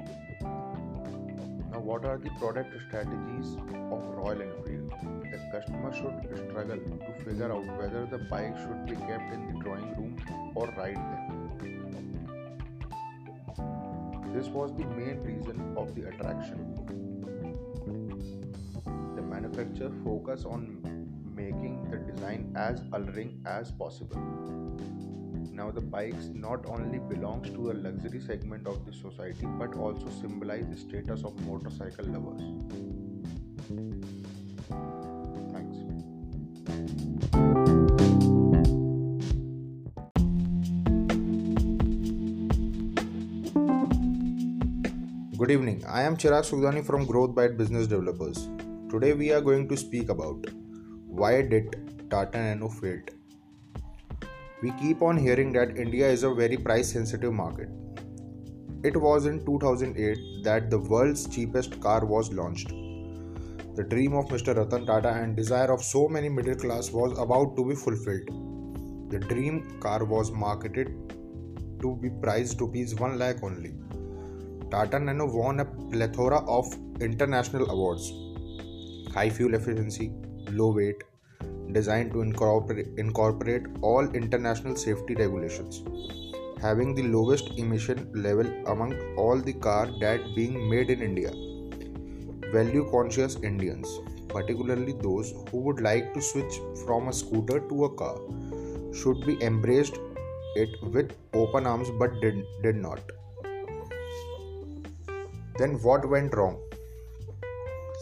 [1.92, 3.58] What are the product strategies
[3.92, 4.94] of Royal Enfield?
[5.30, 9.60] The customer should struggle to figure out whether the bike should be kept in the
[9.60, 10.16] drawing room
[10.56, 11.50] or ride them.
[14.34, 16.76] This was the main reason of the attraction.
[19.18, 20.80] The manufacturer focused on
[21.36, 24.18] making the design as alluring as possible.
[25.62, 30.10] Now the bikes not only belongs to a luxury segment of the society but also
[30.20, 32.42] symbolize the status of motorcycle lovers.
[35.52, 35.78] Thanks.
[45.38, 45.86] Good evening.
[45.88, 48.50] I am Chirag Sukhdani from Growth Byte Business Developers.
[48.90, 50.44] Today we are going to speak about
[51.06, 53.12] why did Tata Nano failed.
[54.62, 57.70] We keep on hearing that India is a very price sensitive market.
[58.84, 62.70] It was in 2008 that the world's cheapest car was launched.
[63.76, 64.56] The dream of Mr.
[64.56, 68.30] Ratan Tata and desire of so many middle class was about to be fulfilled.
[69.10, 70.90] The dream car was marketed
[71.82, 73.74] to be priced rupees 1 lakh only.
[74.70, 78.12] Tata Nano won a plethora of international awards.
[79.12, 80.12] High fuel efficiency,
[80.52, 81.04] low weight,
[81.74, 85.84] designed to incorporate, incorporate all international safety regulations,
[86.62, 91.32] having the lowest emission level among all the car that being made in India.
[92.52, 93.88] Value conscious Indians,
[94.28, 98.18] particularly those who would like to switch from a scooter to a car,
[98.94, 99.98] should be embraced
[100.56, 103.00] it with open arms but did, did not.
[105.58, 106.60] Then what went wrong?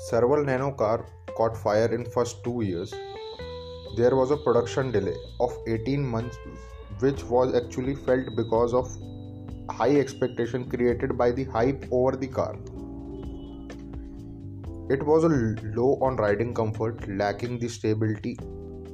[0.09, 1.05] Several Nano car
[1.35, 2.93] caught fire in first 2 years
[3.95, 6.37] there was a production delay of 18 months
[6.99, 8.89] which was actually felt because of
[9.69, 12.55] high expectation created by the hype over the car.
[14.89, 18.37] It was a low on riding comfort lacking the stability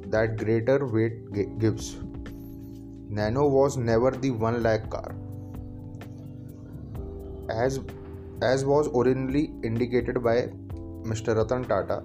[0.08, 1.96] that greater weight gives.
[3.10, 5.16] Nano was never the 1 lakh car.
[7.50, 7.80] As
[8.42, 10.36] as was originally indicated by
[11.10, 12.04] mr ratan tata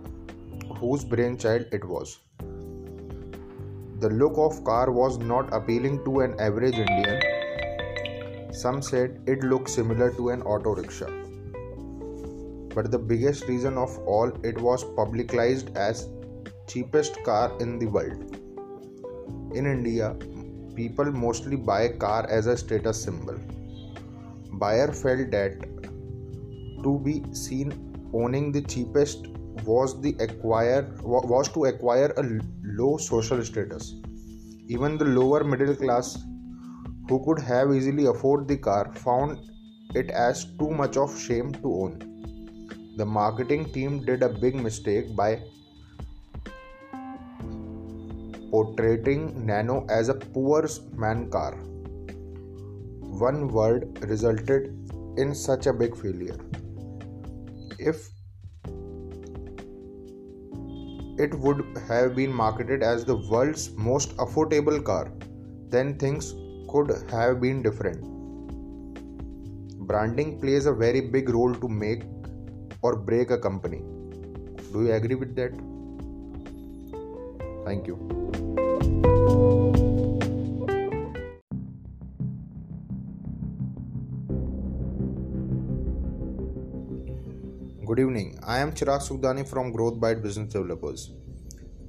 [0.81, 2.19] whose brainchild it was
[4.01, 7.21] the look of car was not appealing to an average Indian.
[8.51, 11.11] Some said it looked similar to an auto rickshaw.
[12.75, 16.09] But the biggest reason of all it was publicized as
[16.67, 18.37] cheapest car in the world.
[19.55, 20.17] In India,
[20.75, 23.39] people mostly buy car as a status symbol.
[24.55, 25.61] Buyer felt that
[26.83, 27.73] to be seen
[28.15, 29.27] owning the cheapest
[29.65, 32.25] was the acquire was to acquire a
[32.79, 33.95] low social status.
[34.67, 36.19] Even the lower middle class
[37.09, 39.39] who could have easily afford the car found
[39.95, 42.95] it as too much of shame to own.
[42.97, 45.43] The marketing team did a big mistake by
[48.51, 51.55] portraying Nano as a poor man car.
[53.27, 54.77] One word resulted
[55.17, 56.39] in such a big failure.
[57.79, 58.09] If
[61.25, 65.05] it would have been marketed as the world's most affordable car.
[65.73, 66.29] then things
[66.71, 68.01] could have been different.
[69.91, 72.03] Branding plays a very big role to make
[72.83, 73.83] or break a company.
[74.73, 75.53] Do you agree with that?
[77.65, 78.20] Thank you.
[88.01, 88.39] Good evening.
[88.47, 91.13] I am Chirag Sukhdani from Growth Byte Business Developers.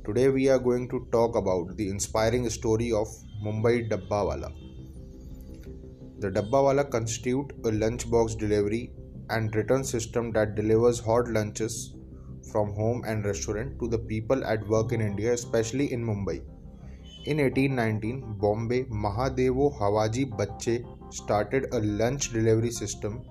[0.05, 3.07] Today we are going to talk about the inspiring story of
[3.45, 4.49] Mumbai Dabbawala.
[6.19, 8.91] The Dabbawala constitute a lunchbox delivery
[9.29, 11.95] and return system that delivers hot lunches
[12.51, 16.41] from home and restaurant to the people at work in India, especially in Mumbai.
[17.25, 23.23] In 1819, Bombay Mahadevo Hawaji Bache started a lunch delivery system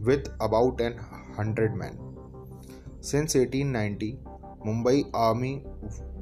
[0.00, 0.98] with about an
[1.38, 1.96] hundred men.
[3.00, 4.18] Since 1890,
[4.66, 5.62] Mumbai army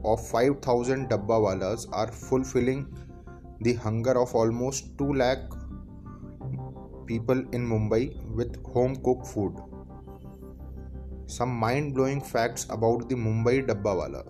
[0.05, 2.87] of 5000 Dabbawalas are fulfilling
[3.61, 5.39] the hunger of almost 2 lakh
[7.07, 8.03] people in Mumbai
[8.41, 9.55] with home cooked food.
[11.27, 14.25] Some mind blowing facts about the Mumbai Dabbawala.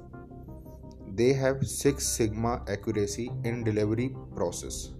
[1.18, 4.90] They have 6 sigma accuracy in delivery process.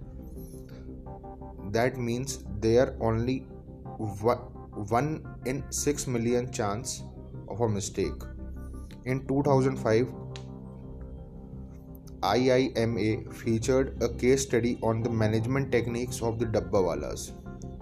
[1.76, 3.46] That means they are only
[4.76, 7.02] 1 in 6 million chance
[7.48, 8.22] of a mistake.
[9.06, 10.12] In 2005,
[12.22, 17.32] IIMA featured a case study on the management techniques of the Dabbawalas.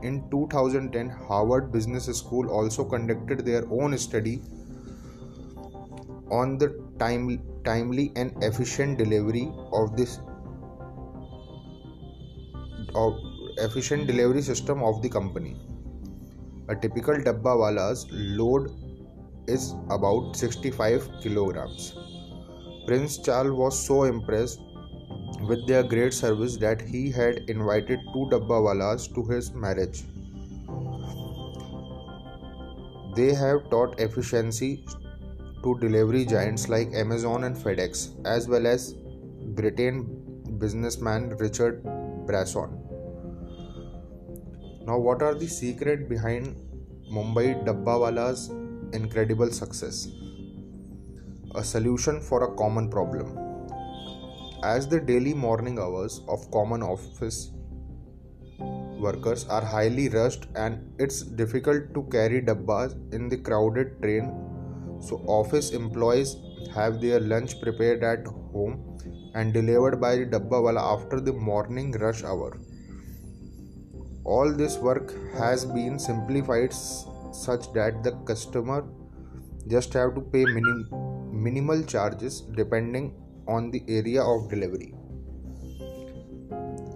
[0.02, 4.42] In 2010, Harvard Business School also conducted their own study
[6.30, 6.68] on the
[6.98, 10.20] time, timely and efficient delivery of this
[12.94, 13.14] of
[13.58, 15.56] efficient delivery system of the company.
[16.66, 18.70] A typical Dabbawala's load
[19.46, 21.94] is about 65 kilograms.
[22.86, 24.60] Prince Charles was so impressed
[25.42, 30.04] with their great service that he had invited two Dabbawalas to his marriage.
[33.14, 34.86] They have taught efficiency
[35.62, 38.94] to delivery giants like Amazon and FedEx, as well as
[39.54, 40.04] Britain
[40.58, 41.82] businessman Richard
[42.26, 42.83] Branson.
[44.86, 46.56] Now, what are the secret behind
[47.12, 48.50] Mumbai Dabbawala's
[48.92, 50.08] incredible success?
[51.56, 53.38] a solution for a common problem.
[54.64, 57.52] As the daily morning hours of common office
[58.98, 64.32] workers are highly rushed and it's difficult to carry dabbas in the crowded train,
[65.00, 66.36] so office employees
[66.74, 68.98] have their lunch prepared at home
[69.34, 72.58] and delivered by the dabbawala after the morning rush hour.
[74.24, 78.84] All this work has been simplified such that the customer
[79.68, 81.04] just have to pay minimum
[81.44, 83.12] minimal charges depending
[83.46, 84.94] on the area of delivery.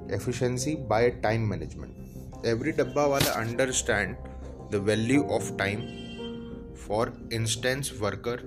[0.09, 1.95] Efficiency by time management.
[2.45, 4.17] Every dabbawala understand
[4.71, 5.83] the value of time.
[6.75, 8.41] For instance, worker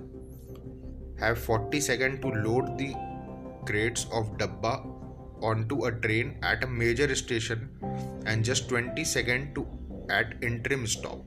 [1.19, 2.95] have 40 seconds to load the
[3.65, 4.73] crates of dabba
[5.41, 7.69] onto a train at a major station
[8.25, 9.65] and just 20 seconds to
[10.09, 11.19] at interim stop.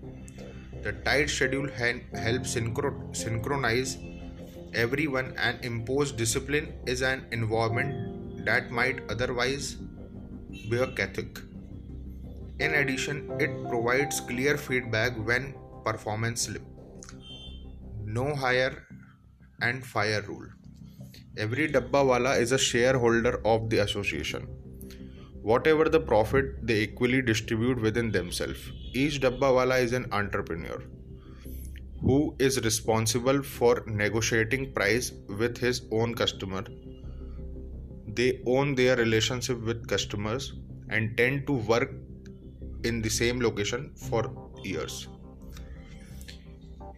[0.83, 3.97] The tight schedule helps synchro- synchronize
[4.75, 9.77] everyone and impose discipline is an environment that might otherwise
[10.71, 11.39] be a chaotic.
[12.59, 16.63] In addition, it provides clear feedback when performance slip.
[18.05, 18.87] No hire
[19.61, 20.49] and fire rule.
[21.37, 24.47] Every Dabbawala is a shareholder of the association.
[25.49, 28.61] Whatever the profit, they equally distribute within themselves.
[28.95, 30.83] Each Dabbawala is an entrepreneur
[32.01, 36.63] who is responsible for negotiating price with his own customer.
[38.09, 40.55] They own their relationship with customers
[40.89, 41.93] and tend to work
[42.85, 44.23] in the same location for
[44.63, 45.09] years.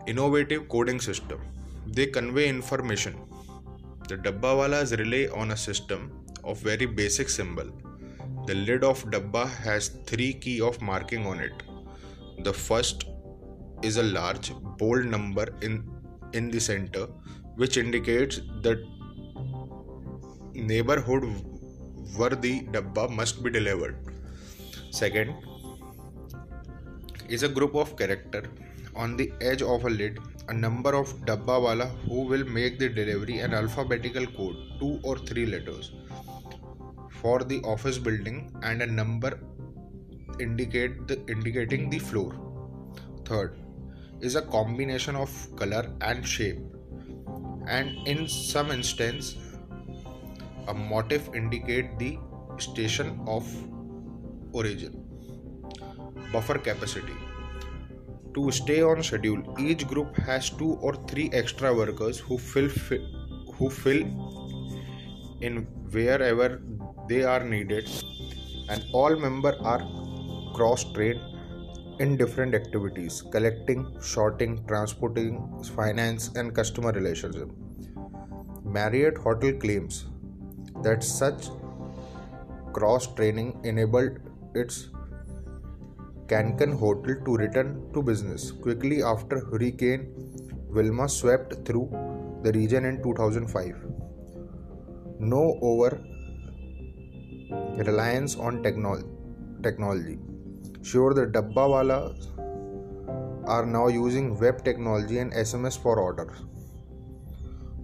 [0.07, 1.41] Innovative coding system.
[1.89, 3.19] They convey information.
[4.07, 6.13] The dabbawalas rely on a system
[6.45, 7.73] of very basic symbol
[8.49, 11.63] the lid of dabba has three key of marking on it.
[12.45, 13.05] The first
[13.83, 15.75] is a large bold number in
[16.33, 17.07] in the center
[17.57, 18.75] which indicates the
[20.55, 21.25] neighborhood
[22.17, 23.97] where the dabba must be delivered.
[24.91, 25.35] Second
[27.29, 28.45] is a group of character.
[28.95, 30.19] On the edge of a lid
[30.49, 35.19] a number of dabba wala who will make the delivery an alphabetical code two or
[35.19, 35.91] three letters
[37.27, 39.33] for the office building and a number
[40.49, 42.33] indicate the indicating the floor
[43.31, 43.57] third
[44.21, 46.61] is a combination of color and shape
[47.79, 49.37] and in some instance
[50.71, 52.19] A motif indicate the
[52.59, 53.47] station of
[54.53, 54.95] origin.
[56.33, 57.13] Buffer capacity.
[58.35, 62.69] To stay on schedule, each group has two or three extra workers who fill
[63.59, 64.03] who fill
[65.41, 65.63] in
[65.93, 66.61] wherever
[67.09, 67.89] they are needed
[68.69, 69.83] and all members are
[70.55, 71.21] cross trained
[72.01, 75.39] in different activities collecting sorting transporting
[75.77, 77.49] finance and customer relationship
[78.79, 80.05] marriott hotel claims
[80.83, 81.49] that such
[82.73, 84.19] cross training enabled
[84.55, 84.89] its
[86.31, 90.13] Cancun hotel to return to business quickly after Hurricane
[90.69, 91.89] Wilma swept through
[92.43, 93.77] the region in 2005.
[95.21, 96.05] No over
[97.51, 99.05] reliance on technol-
[99.63, 100.19] technology.
[100.83, 102.29] Sure, the Dabbawalas
[103.47, 106.37] are now using web technology and SMS for orders.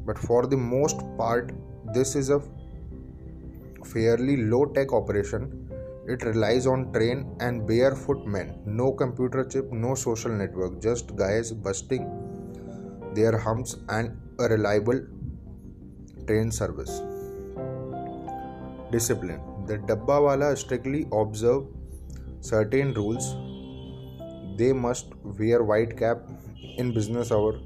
[0.04, 1.52] But for the most part,
[1.92, 2.40] this is a
[3.84, 5.62] fairly low tech operation
[6.04, 8.58] it relies on train and barefoot men.
[8.66, 12.04] No computer chip, no social network, just guys busting
[13.14, 15.00] their humps and a reliable
[16.26, 17.02] train service.
[18.90, 19.51] Discipline.
[19.66, 21.66] The Dabbawala strictly observe
[22.40, 23.34] certain rules.
[24.56, 26.18] They must wear white cap
[26.78, 27.60] in business hour,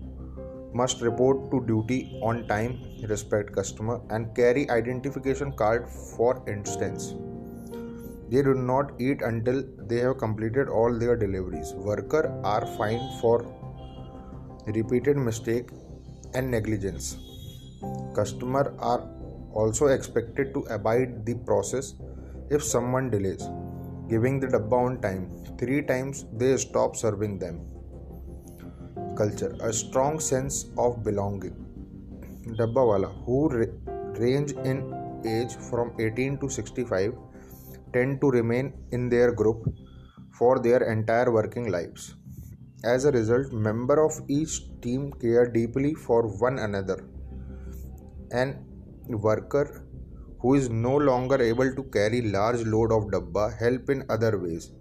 [0.75, 7.15] must report to duty on time, respect customer, and carry identification card for instance.
[8.29, 11.73] They do not eat until they have completed all their deliveries.
[11.73, 13.47] Workers are fined for
[14.67, 15.71] repeated mistake
[16.35, 17.17] and negligence.
[18.15, 19.09] Customer are
[19.63, 21.95] also expected to abide the process
[22.51, 23.47] if someone delays
[24.09, 25.25] giving the dabba on time.
[25.59, 27.57] Three times they stop serving them.
[29.21, 31.57] Culture a strong sense of belonging.
[32.59, 33.39] Dabbawala who
[34.25, 34.79] range in
[35.25, 37.15] age from 18 to 65
[37.93, 39.67] tend to remain in their group
[40.39, 42.15] for their entire working lives.
[42.85, 46.99] As a result, members of each team care deeply for one another.
[48.31, 48.66] An
[49.09, 49.85] worker
[50.41, 54.73] who is no longer able to carry large load of dabba help in other ways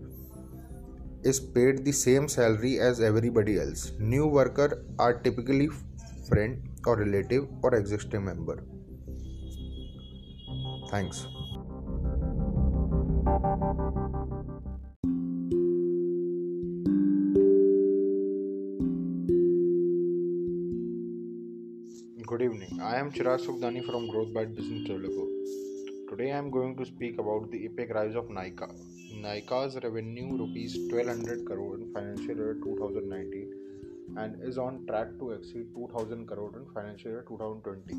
[1.23, 3.91] is paid the same salary as everybody else.
[3.99, 5.69] New worker are typically
[6.29, 8.63] friend or relative or existing member.
[10.91, 11.27] Thanks.
[22.35, 22.81] Good evening.
[22.81, 25.27] I am Chirag Sukhdani from Growth Byte Business Developer.
[26.09, 28.67] Today I am going to speak about the epic rise of Nykaa.
[29.25, 35.67] Nykaa's revenue rupees 1200 crore in financial year 2019 and is on track to exceed
[35.75, 37.93] 2000 crore in financial year 2020.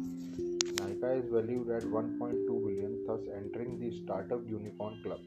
[0.82, 5.20] Nykaa is valued at 1.2 billion, thus entering the startup unicorn club.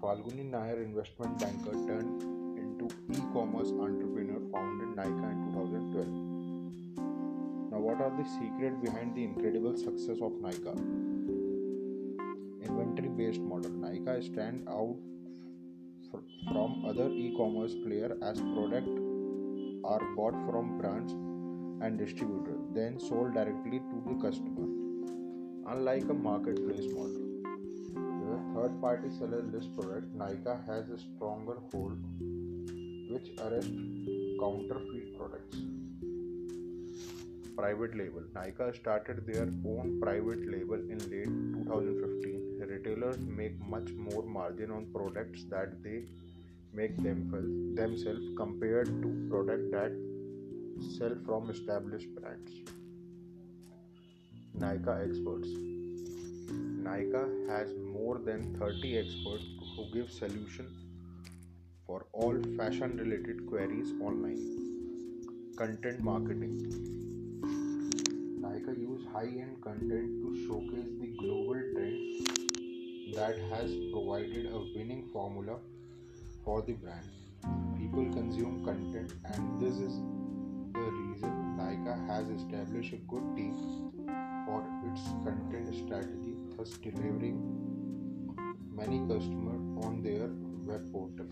[0.00, 2.22] Falguni Nayar, investment banker turned
[2.62, 2.88] into
[3.18, 6.27] e-commerce entrepreneur, founded Nykaa in 2012.
[7.78, 10.76] Now, what are the secrets behind the incredible success of Nykaa?
[12.66, 13.70] Inventory based model.
[13.70, 14.96] Nykaa stand out
[16.52, 18.88] from other e-commerce player as product
[19.84, 21.12] are bought from brands
[21.84, 24.66] and distributors, then sold directly to the customer.
[25.68, 27.26] Unlike a marketplace model,
[28.24, 31.98] where third party seller list product, Nykaa has a stronger hold
[33.12, 33.70] which arrest
[34.40, 35.58] counterfeit products
[37.58, 38.24] private label.
[38.38, 41.32] Nykaa started their own private label in late
[41.68, 42.66] 2015.
[42.72, 45.98] Retailers make much more margin on products that they
[46.72, 49.92] make themselves compared to products that
[50.96, 52.52] sell from established brands.
[54.64, 55.48] Nykaa experts.
[56.88, 60.70] Nykaa has more than 30 experts who give solution
[61.86, 64.40] for all fashion related queries online.
[65.56, 66.97] Content marketing
[69.22, 72.26] use high-end content to showcase the global trend
[73.14, 75.58] that has provided a winning formula
[76.44, 77.04] for the brand.
[77.78, 79.94] People consume content and this is
[80.72, 83.54] the reason Nykaa has established a good team
[84.46, 87.38] for its content strategy, thus delivering
[88.70, 90.28] many customers on their
[90.64, 91.26] web portal.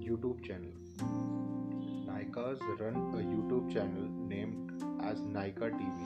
[0.00, 0.72] YouTube channel
[2.06, 4.69] Nykaa's run a YouTube channel named
[5.02, 5.98] as Nykaa TV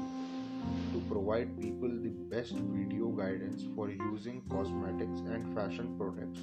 [0.92, 6.40] to provide people the best video guidance for using cosmetics and fashion products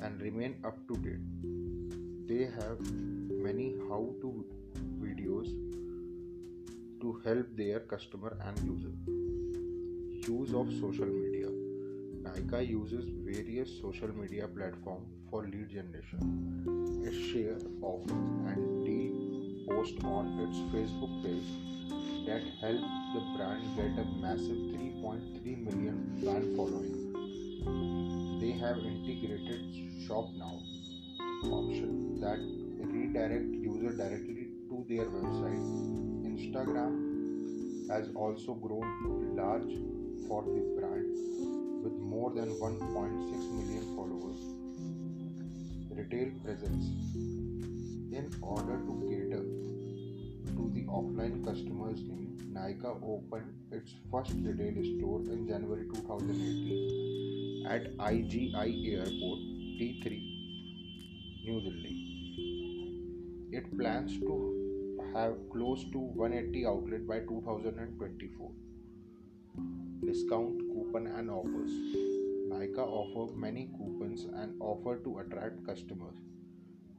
[0.00, 1.24] and remain up to date.
[2.28, 2.80] They have
[3.48, 4.44] many how to
[5.00, 5.48] videos
[7.00, 8.94] to help their customer and user.
[10.28, 11.48] Use of social media.
[12.26, 17.02] Nykaa uses various social media platforms for lead generation.
[17.04, 18.12] It share offers
[18.52, 19.21] and deal
[19.74, 21.50] post on its Facebook page
[22.26, 26.96] that helped the brand get a massive 3.3 million fan following.
[28.40, 29.62] They have integrated
[30.06, 30.58] Shop Now
[31.50, 32.38] option that
[32.92, 35.64] redirect user directly to their website.
[36.32, 36.92] Instagram
[37.90, 39.72] has also grown large
[40.28, 41.06] for the brand
[41.82, 44.40] with more than 1.6 million followers.
[45.90, 46.84] Retail presence.
[48.12, 49.42] In order to cater
[50.98, 59.40] offline customers' need, Nykaa opened its first retail store in January 2018 at IGI Airport
[59.78, 60.04] T3,
[61.44, 61.96] New Delhi.
[63.52, 64.34] It plans to
[65.14, 68.50] have close to 180 outlets by 2024.
[70.04, 71.70] Discount coupon and offers.
[72.52, 76.16] Nykaa offer many coupons and offer to attract customers.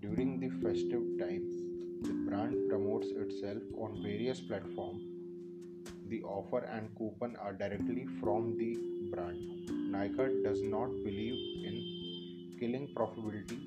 [0.02, 1.73] During the festive time,
[2.04, 5.04] the brand promotes itself on various platforms.
[6.10, 8.72] The offer and coupon are directly from the
[9.14, 9.40] brand.
[9.94, 11.40] Nykaa does not believe
[11.70, 13.60] in killing profitability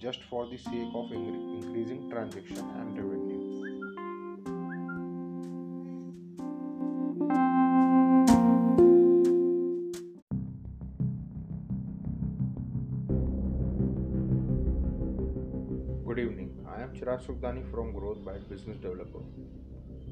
[0.00, 3.29] just for the sake of increasing transaction and revenue.
[17.00, 19.20] Chirag Sukhdani from Growth Byte Business Developer.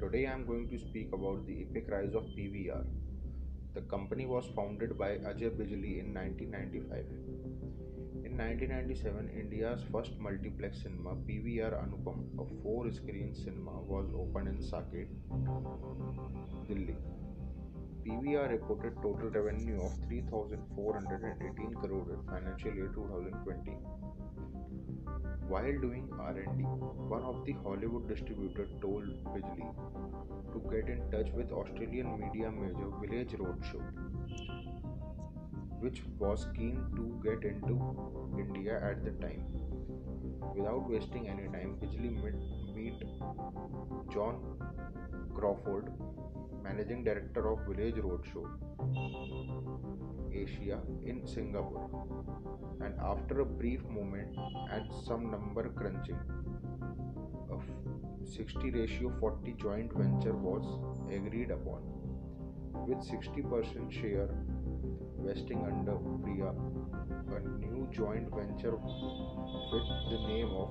[0.01, 2.83] Today I am going to speak about the epic rise of PVR.
[3.75, 7.05] The company was founded by Ajay Bijli in 1995.
[8.25, 15.09] In 1997, India's first multiplex cinema, PVR Anupam, a four-screen cinema, was opened in Saket,
[16.69, 16.97] Delhi.
[18.07, 23.77] PVR reported total revenue of 3,418 crore in financial year 2020.
[25.49, 26.63] While doing R&D,
[27.11, 29.69] one of the Hollywood distributors told Bijli
[30.53, 33.81] to get in touch with Australian media major Village Roadshow,
[35.81, 37.79] which was keen to get into
[38.39, 39.43] India at the time.
[40.55, 42.23] Without wasting any time, Bijli
[42.79, 43.03] meet
[44.13, 44.37] John
[45.35, 45.93] Crawford,
[46.63, 48.47] managing director of Village Roadshow
[50.33, 51.89] Asia in Singapore.
[52.81, 54.37] And after a brief moment
[54.73, 56.19] and some number crunching,
[57.53, 57.59] a
[58.37, 60.67] 60 ratio 40 joint venture was
[61.11, 61.83] agreed upon,
[62.87, 64.29] with 60% share
[65.25, 66.53] vesting under Priya.
[67.37, 70.71] A new joint venture with the name of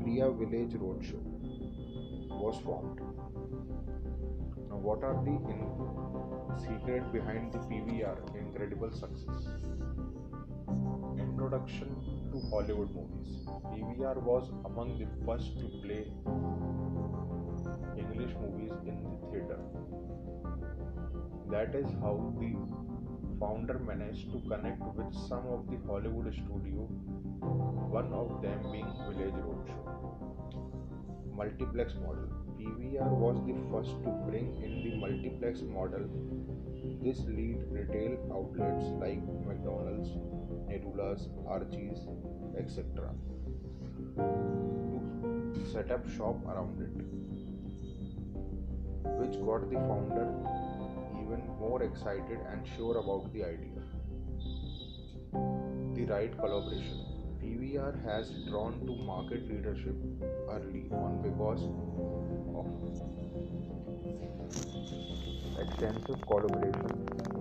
[0.00, 1.20] Priya Village Roadshow
[2.42, 3.00] was formed.
[4.70, 9.46] Now, what are the in- secret behind the PVR incredible success?
[11.26, 11.94] Introduction
[12.32, 13.46] to Hollywood movies.
[13.70, 16.02] PVR was among the first to play
[17.96, 19.58] English movies in the theater.
[21.50, 22.52] That is how the
[23.40, 26.90] founder managed to connect with some of the Hollywood studios,
[27.96, 29.84] one of them being Village Roadshow.
[31.36, 32.28] Multiplex model.
[32.58, 36.04] PVR was the first to bring in the multiplex model.
[37.02, 40.10] This lead retail outlets like McDonald's,
[40.68, 42.00] Nirula's, Archie's,
[42.58, 43.14] etc.
[45.54, 46.96] to set up shop around it,
[49.20, 50.26] which got the founder
[51.28, 53.82] even more excited and sure about the idea.
[55.94, 57.04] The right collaboration.
[57.42, 59.94] PVR has drawn to market leadership
[60.50, 61.62] early on because
[62.56, 62.66] of
[65.60, 66.92] extensive collaboration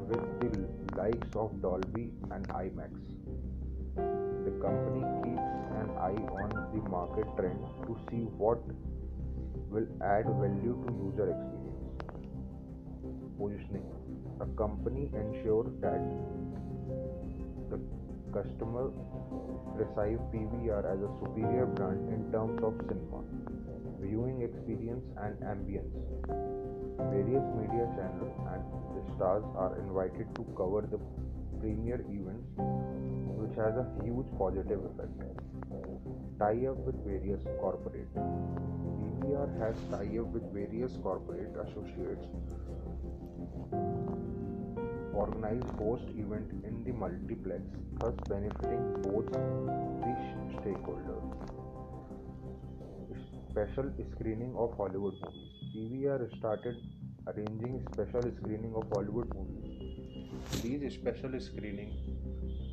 [0.09, 0.51] with the
[0.97, 2.91] likes of Dolby and IMAX.
[3.95, 5.47] The company keeps
[5.79, 8.59] an eye on the market trend to see what
[9.69, 11.66] will add value to user experience.
[13.37, 13.85] Positioning.
[14.41, 16.01] A company ensures that
[17.69, 17.79] the
[18.33, 18.89] customer
[19.77, 23.21] perceive PVR as a superior brand in terms of cinema,
[24.01, 25.93] viewing experience, and ambience.
[27.13, 28.63] Various media channels and
[28.95, 30.99] the stars are invited to cover the
[31.59, 32.49] premier events,
[33.37, 35.13] which has a huge positive effect.
[36.39, 38.09] Tie up with various corporate.
[38.15, 42.25] PVR has tie up with various corporate associates
[45.13, 47.63] organize host event in the multiplex,
[47.99, 50.13] thus benefiting both the
[50.57, 51.27] stakeholders.
[53.49, 55.53] special screening of Hollywood movies.
[55.75, 56.77] PVR started
[57.27, 60.61] arranging special screening of Hollywood movies.
[60.61, 61.95] These special screenings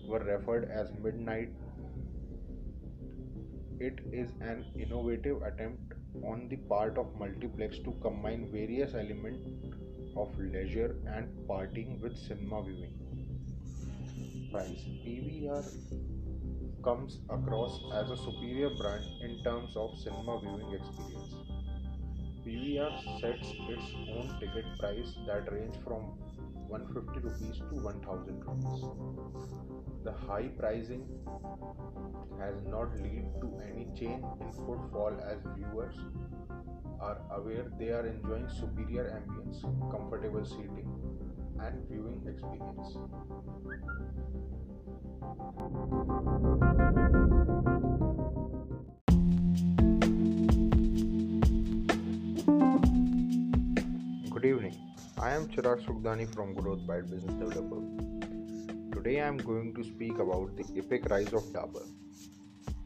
[0.06, 1.48] were referred as midnight.
[3.80, 9.48] It is an innovative attempt on the part of multiplex to combine various elements
[10.16, 12.94] of leisure and partying with cinema viewing.
[14.52, 15.64] Price PVR
[16.84, 21.34] comes across as a superior brand in terms of cinema viewing experience.
[22.46, 26.02] PVR sets its own ticket price that range from
[26.68, 29.73] 150 rupees to 1000 rupees.
[30.04, 31.02] The high pricing
[32.38, 35.94] has not led to any change in footfall as viewers
[37.00, 40.90] are aware they are enjoying superior ambience, comfortable seating,
[41.58, 42.98] and viewing experience.
[54.30, 54.76] Good evening.
[55.16, 58.13] I am Chirag Sukhdani from Growth Byte Business Developer.
[59.04, 61.86] Today I am going to speak about the epic rise of Dabur.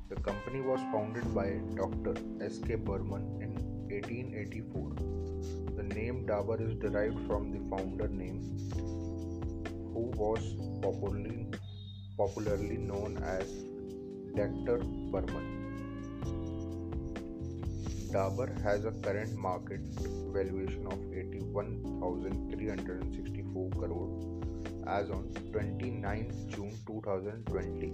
[0.08, 2.16] The company was founded by Dr.
[2.40, 2.74] S.K.
[2.74, 3.54] Burman in
[3.88, 4.96] 1884.
[5.76, 8.40] The name Dabur is derived from the founder name,
[9.94, 11.46] who was popularly,
[12.16, 13.46] popularly known as
[14.34, 14.78] Dr.
[15.12, 15.46] Burman.
[18.10, 19.82] Dabur has a current market
[20.34, 24.37] valuation of 81,364 crore
[24.88, 27.92] as on 29 June 2020.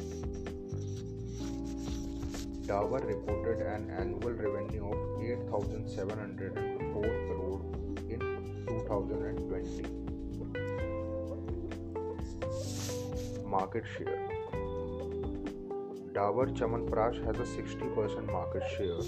[2.66, 7.60] Dabur reported an annual revenue of 8,704 crore
[8.08, 8.20] in
[8.68, 9.82] 2020.
[13.44, 14.28] Market share
[16.14, 19.02] Dabur Chyawanprash has a 60% market share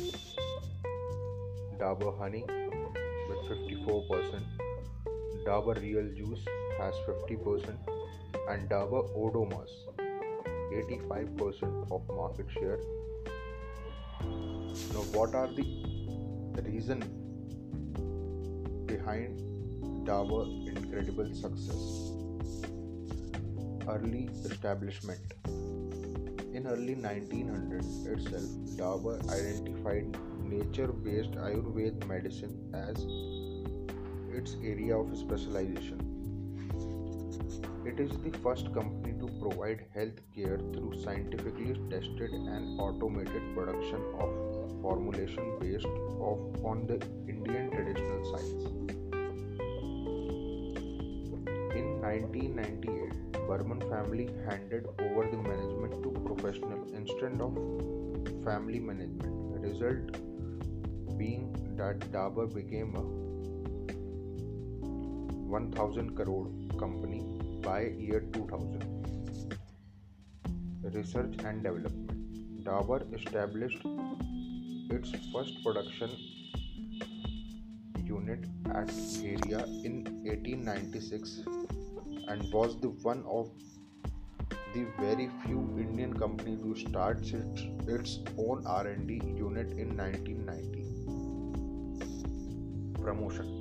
[1.78, 2.44] Dabur Honey
[3.28, 4.42] with 54%,
[5.46, 6.44] Dabur Real Juice
[6.78, 7.76] has 50%,
[8.48, 9.70] and Dabur Odomos
[10.72, 12.78] 85% of market share.
[14.92, 17.00] Now, what are the reason
[18.86, 19.40] behind
[20.06, 22.12] Dabur incredible success?
[23.88, 25.20] Early establishment.
[26.52, 28.42] In early 1900 itself,
[28.76, 33.06] Dabur identified nature based Ayurveda medicine as
[34.34, 36.15] its area of specialization.
[37.88, 44.02] It is the first company to provide health care through scientifically tested and automated production
[44.18, 44.30] of
[44.82, 46.96] formulation based on the
[47.28, 48.64] Indian traditional science.
[51.76, 57.54] In 1998, Burman family handed over the management to professional instead of
[58.44, 59.62] family management.
[59.62, 60.18] Result
[61.16, 63.02] being that Dabur became a
[65.48, 67.35] 1000 crore company
[67.66, 68.84] by year 2000.
[70.94, 72.64] Research and development.
[72.64, 73.82] Dabur established
[74.96, 76.10] its first production
[78.04, 78.44] unit
[78.80, 81.40] at Garia in 1896
[82.28, 83.50] and was the one of
[84.74, 90.86] the very few Indian company to start its, its own R&D unit in 1990
[93.02, 93.55] promotion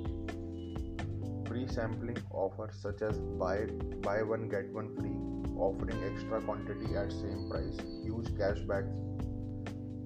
[1.48, 3.66] free sampling offers such as buy
[4.06, 5.16] buy one get one free
[5.66, 7.78] offering extra quantity at same price.
[8.04, 8.88] Huge cashback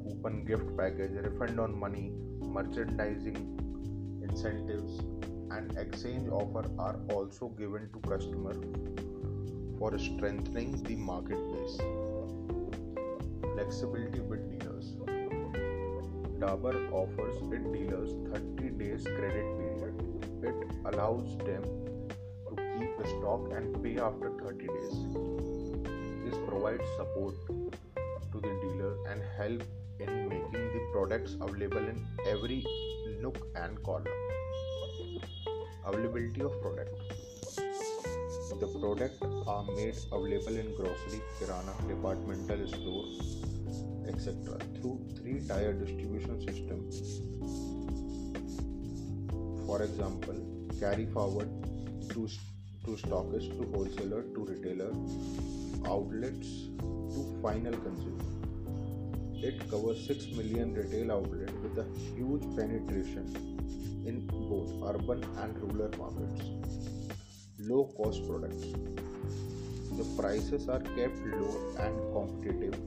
[0.04, 2.12] coupon gift package refund on money
[2.42, 3.40] merchandising
[4.22, 5.00] incentives
[5.50, 8.54] and exchange offer are also given to customer
[9.78, 11.78] for strengthening the market base
[13.54, 14.94] flexibility with dealers.
[16.40, 19.59] Dabur offers its dealers 30 days credit
[20.84, 21.62] allows them
[22.48, 24.96] to keep the stock and pay after 30 days.
[26.24, 29.62] This provides support to the dealer and help
[29.98, 32.64] in making the products available in every
[33.20, 34.10] nook and corner.
[35.84, 36.94] Availability of product.
[38.60, 43.06] The products are made available in grocery, kirana, departmental store,
[44.08, 44.58] etc.
[44.76, 46.90] through three tier distribution system.
[49.66, 50.49] For example,
[50.80, 51.48] carry forward
[52.08, 52.28] to,
[52.84, 54.92] to stockist, to wholesaler, to retailer,
[55.86, 56.48] outlets,
[57.14, 58.24] to final consumer.
[59.34, 63.26] It covers 6 million retail outlets with a huge penetration
[64.06, 66.42] in both urban and rural markets.
[67.58, 68.64] Low cost products.
[69.98, 72.80] The prices are kept low and competitive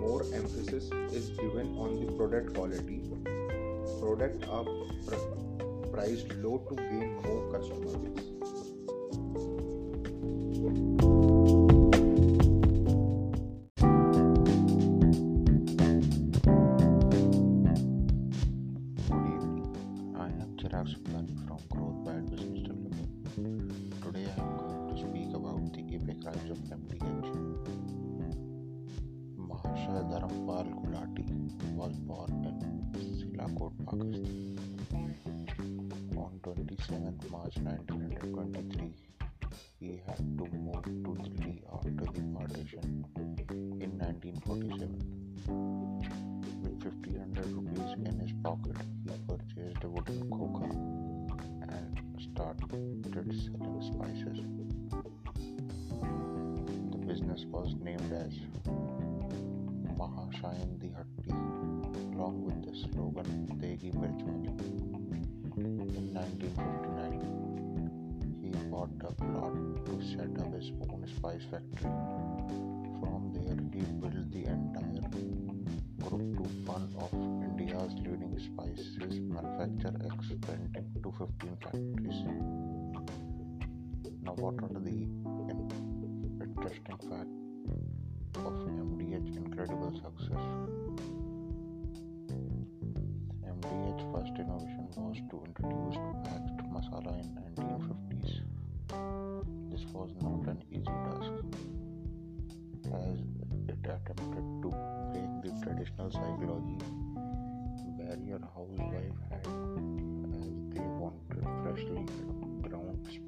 [0.00, 3.00] more emphasis is given on the product quality
[4.00, 4.64] product are
[5.92, 8.29] priced low to gain more customers.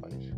[0.03, 0.33] 感じ。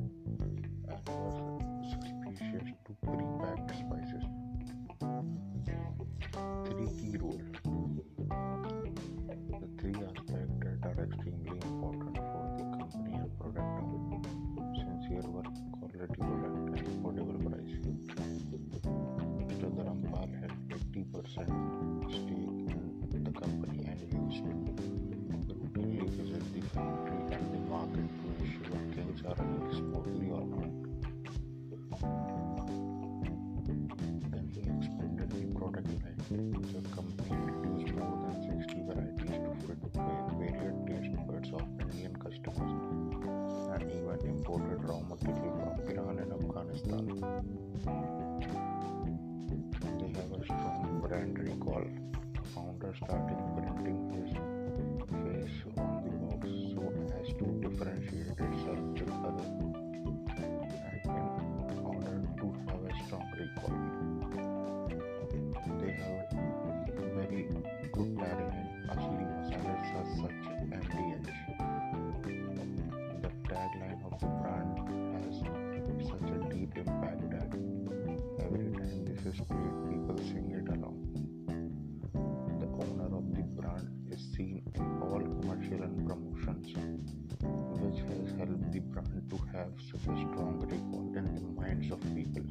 [89.65, 92.43] have such a strong record in the minds of people.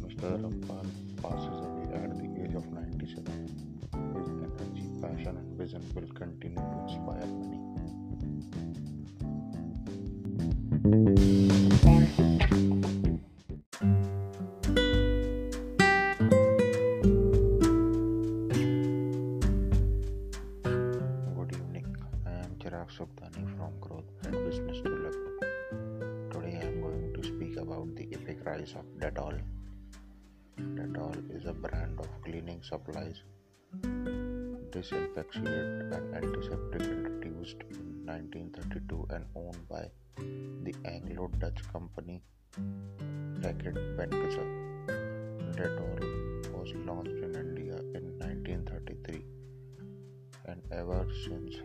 [0.00, 0.26] Mr.
[0.40, 0.86] Rampal
[1.20, 3.24] passes away at the age of 97.
[4.16, 7.26] His energy, passion, and vision will continue to inspire
[10.86, 11.59] many.
[32.60, 33.22] cleaning supplies,
[34.70, 42.22] disinfectant, and antiseptic introduced in 1932 and owned by the Anglo Dutch company
[43.40, 44.46] Reckitt Benckiser.
[45.56, 46.00] Dettol
[46.52, 49.24] was launched in India in 1933
[50.46, 51.56] and ever since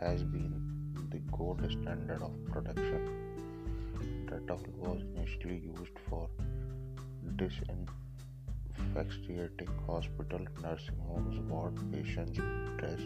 [0.00, 0.54] has been
[1.10, 3.02] the gold standard of production.
[4.26, 6.28] Dettol was initially used for
[7.36, 8.03] disinfecting
[8.96, 9.16] affects
[9.88, 12.38] hospital, nursing homes, ward patients,
[12.78, 13.00] dress,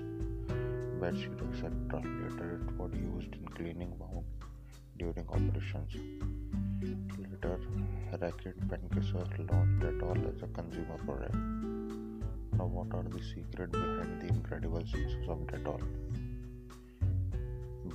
[1.00, 1.70] bedsheet, etc.
[1.94, 4.26] Later, it was used in cleaning wound
[4.98, 5.96] during operations.
[6.82, 7.58] Later,
[8.12, 8.56] Reckitt
[9.14, 11.34] were launched at all as a consumer product.
[11.34, 15.80] Now, what are the secret behind the incredible success of Dettol?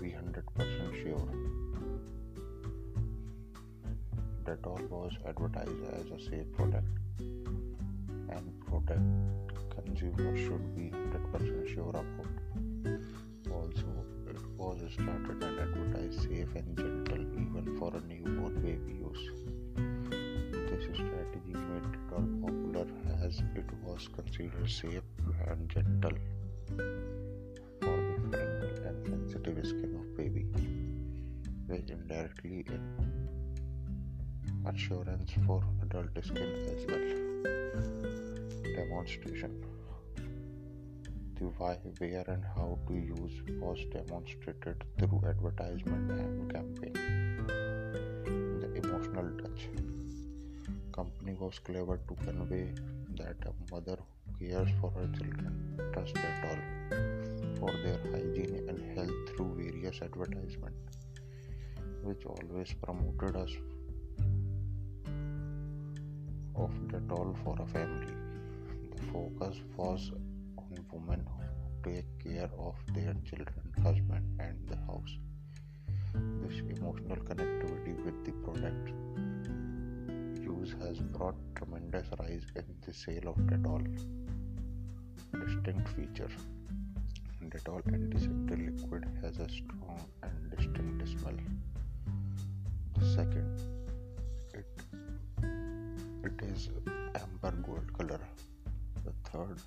[0.01, 1.29] Be 100% sure.
[4.45, 6.87] Dettol was advertised as a safe product
[9.75, 12.27] consumers should be 100% sure about.
[13.51, 13.85] Also,
[14.27, 19.31] it was started and advertised safe and gentle even for a newborn baby use.
[20.69, 22.87] This strategy made it all popular
[23.23, 25.03] as it was considered safe
[25.47, 26.17] and gentle
[27.81, 30.45] for the frail and sensitive skin of baby,
[31.67, 32.65] which indirectly
[34.65, 38.32] assurance for adult skin as well.
[38.61, 39.63] Demonstration
[41.37, 46.93] The why, where, and how to use was demonstrated through advertisement and campaign.
[48.61, 49.67] The emotional touch
[50.91, 52.73] company was clever to convey
[53.17, 56.61] that a mother who cares for her children trusts all,
[57.59, 60.75] for their hygiene and health through various advertisement,
[62.03, 63.51] which always promoted us
[66.55, 68.22] of Dettol for a family.
[69.13, 70.11] Focus was
[70.57, 75.13] on women who take care of their children, husband, and the house.
[76.41, 78.89] This emotional connectivity with the product
[80.41, 83.83] use has brought tremendous rise in the sale of Dettol.
[85.31, 86.31] Distinct feature
[87.49, 91.37] Dettol antiseptic liquid has a strong and distinct smell.
[93.13, 93.61] Second,
[94.55, 94.65] it
[96.23, 96.69] it is
[97.21, 98.19] amber gold color.
[99.33, 99.57] Third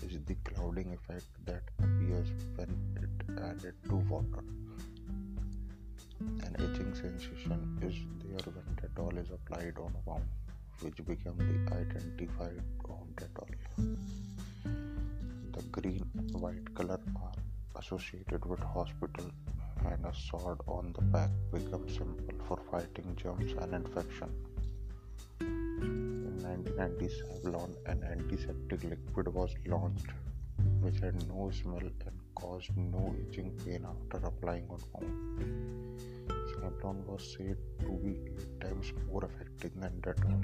[0.00, 2.70] is the clouding effect that appears when
[3.02, 4.44] it added to water.
[6.20, 10.28] An itching sensation is there when Dettol is applied on a wound,
[10.82, 13.50] which become the identified on Dettol.
[15.52, 19.32] The green and white color are associated with hospital
[19.84, 24.53] and a sword on the back becomes symbol for fighting germs and infection.
[26.43, 30.07] In 1990, Savlon, an antiseptic liquid, was launched
[30.81, 36.01] which had no smell and caused no itching pain after applying on wound.
[36.51, 40.43] Savlon was said to be eight times more effective than Dettol.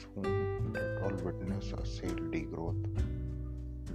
[0.00, 2.84] Soon, Dettol witnessed a sale degrowth.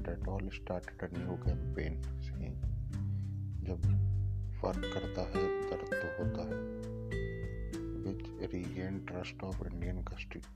[0.02, 2.00] Dettol started a new campaign
[2.30, 2.58] saying,
[3.68, 3.86] जब
[4.64, 6.89] work करता है दर्द तो होता है
[8.49, 10.03] regained trust of Indian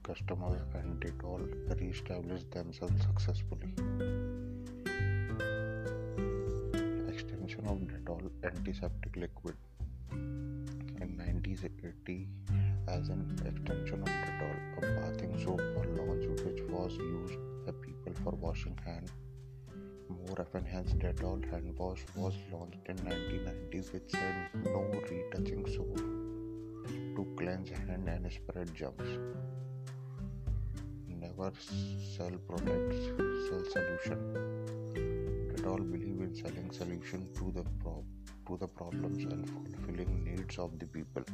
[0.02, 1.42] customers and Dettol
[1.78, 3.72] re-established themselves successfully.
[7.08, 9.56] Extension of Dettol antiseptic liquid
[10.12, 12.28] in 1980
[12.88, 18.14] as an extension of Dettol, a bathing soap was launched which was used by people
[18.22, 19.12] for washing hands.
[20.08, 24.80] More often, hence Dettol hand wash was launched in 1990 which said no
[25.10, 26.23] retouching soap
[27.16, 29.10] to cleanse hand and spread germs.
[31.08, 31.52] Never
[32.16, 33.02] sell products,
[33.46, 34.18] sell solution.
[35.50, 38.04] Dettol believe in selling solution to the pro-
[38.48, 41.24] to the problems and fulfilling needs of the people.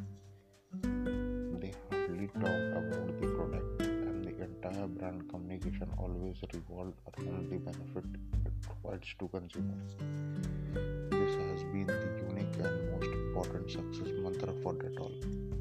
[1.61, 7.59] They hardly talk about the product and the entire brand communication always revolved around the
[7.59, 8.05] benefit
[8.47, 9.97] it provides to consumers.
[11.11, 15.60] This has been the unique and most important success mantra for Dettol.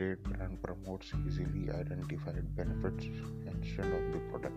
[0.00, 3.04] Great brand promotes easily identified benefits
[3.44, 4.56] instead of the product.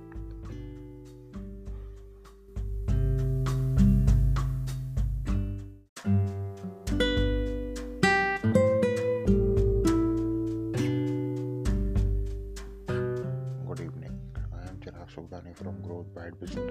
[13.67, 14.15] Good evening.
[14.53, 16.62] I am Chirag Sukhdani from Growth Byte Business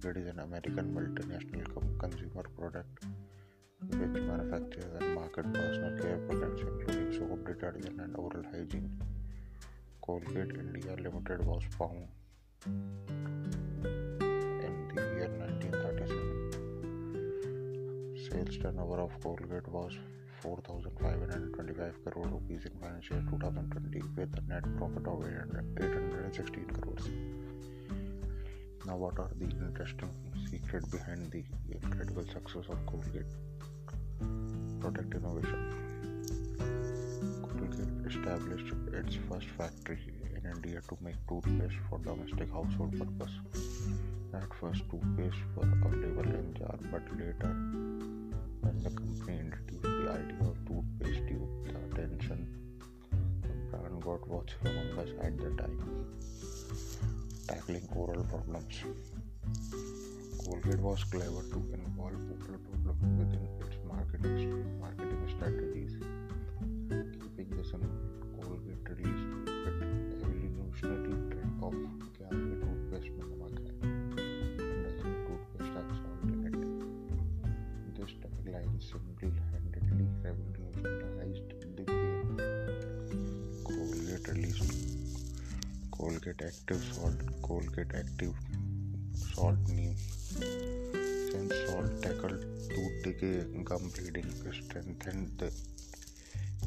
[0.00, 3.04] Colgate is an American multinational consumer product
[3.88, 8.96] which manufactures and market personal care products including soap, detergent, and oral hygiene.
[10.00, 12.08] Colgate India Limited was founded
[14.66, 18.28] in the year 1937.
[18.30, 19.98] Sales turnover of Colgate was
[20.42, 27.08] 4,525 crore rupees in financial year 2020 with a net profit of 816 crores.
[28.88, 30.08] Now, what are the interesting
[30.50, 33.26] secrets behind the incredible success of Colgate?
[34.80, 35.62] Product innovation.
[37.42, 39.98] Colgate established its first factory
[40.34, 43.34] in India to make toothpaste for domestic household purpose.
[44.32, 47.52] At first, toothpaste were available in jar, but later,
[48.62, 52.40] when the company introduced the idea of toothpaste tube, the attention
[53.42, 57.17] the brand got was humongous at the time.
[57.48, 58.84] Tackling oral problems.
[60.44, 65.92] Colgate was clever to involve oral problems within its marketing marketing strategies.
[67.20, 71.17] Keeping this in mind, Colgate released its evolutionary
[85.98, 88.34] Colgate Active Salt, Colgate Active
[89.14, 89.96] Salt Neem.
[90.30, 92.40] Since salt tackled
[92.70, 95.50] tooth decay, gum bleeding, strengthened the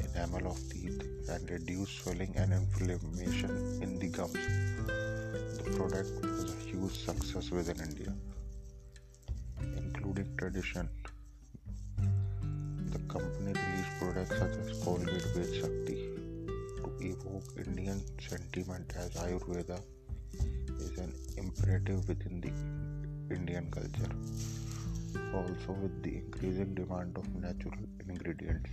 [0.04, 4.34] enamel of teeth, and reduced swelling and inflammation in the gums.
[4.34, 8.12] The product was a huge success within India,
[9.78, 10.90] including tradition.
[12.90, 16.01] The company released products such as Colgate Ved Shakti
[17.24, 19.80] evoke Indian sentiment as Ayurveda
[20.80, 24.12] is an imperative within the Indian culture.
[25.34, 27.74] Also, with the increasing demand of natural
[28.08, 28.70] ingredients,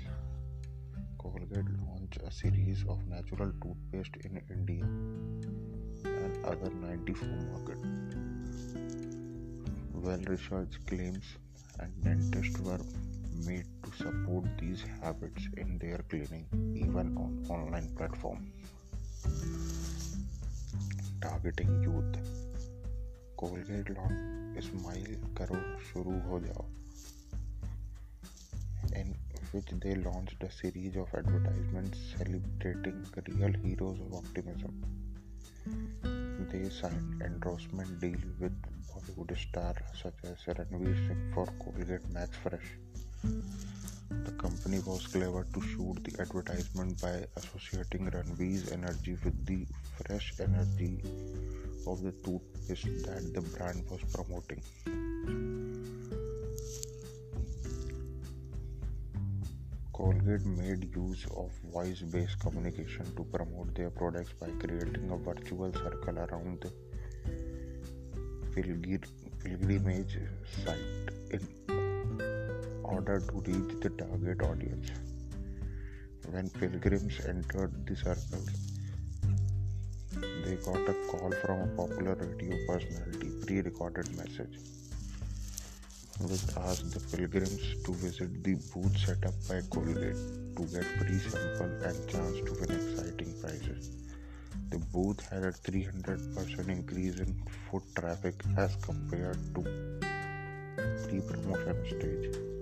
[1.17, 4.83] Colgate launched a series of natural toothpaste in India
[6.05, 8.15] and other 94 markets.
[9.93, 11.25] Well researched claims
[11.79, 12.79] and dentists were
[13.45, 18.47] made to support these habits in their cleaning, even on online platforms.
[21.21, 22.17] Targeting youth.
[23.37, 26.65] Colgate launched Smile Karo Shuru Ho Jao,
[28.93, 29.15] in
[29.51, 34.83] which they launched a series of advertisements celebrating real heroes of optimism.
[36.51, 38.51] They signed endorsement deal with
[38.89, 42.71] Bollywood stars such as Ranveer Singh for Colgate Max Fresh.
[43.23, 49.65] The company was clever to shoot the advertisement by associating Ranveer's energy with the
[49.97, 51.01] fresh energy
[51.85, 54.61] of the toothpaste that the brand was promoting.
[59.91, 65.73] Colgate made use of voice based communication to promote their products by creating a virtual
[65.73, 66.71] circle around the
[68.55, 69.03] pilgr-
[69.43, 70.19] pilgrimage
[70.63, 71.78] site in
[72.95, 74.89] order to reach the target audience.
[76.31, 78.43] When pilgrims entered the circle,
[80.45, 84.59] they got a call from a popular radio personality, pre recorded message,
[86.19, 90.21] which asked the pilgrims to visit the booth set up by Colgate
[90.57, 93.91] to get free sample and chance to win exciting prizes.
[94.69, 97.33] The booth had a 300% increase in
[97.69, 99.61] foot traffic as compared to
[101.07, 102.58] pre-promotion stage.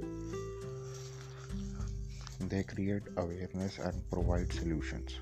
[2.40, 5.16] They create awareness and provide solutions.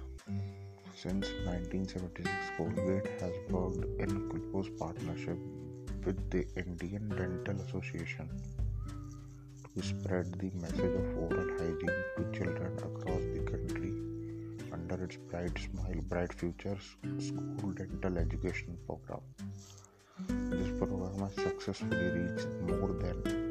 [0.96, 5.38] Since 1976, Colgate has worked in close partnership
[6.06, 8.30] with the Indian Dental Association
[9.76, 13.94] to spread the message of oral hygiene to children across the country
[14.72, 19.22] under its Bright Smile, Bright Futures school dental education program.
[20.50, 23.45] This program has successfully reached more than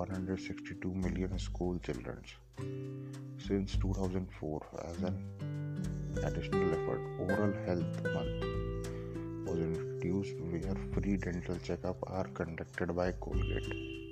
[0.00, 2.18] 162 million school children
[3.46, 5.16] since 2004 as an
[6.24, 7.02] additional effort.
[7.18, 8.46] Oral Health Month
[9.46, 14.09] was introduced where free dental checkup are conducted by Colgate.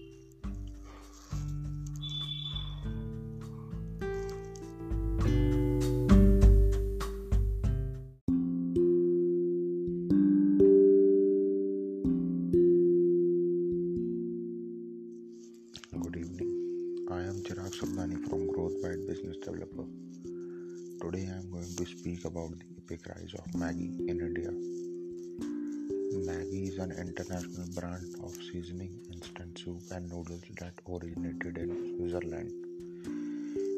[29.98, 32.50] And noodles that originated in Switzerland.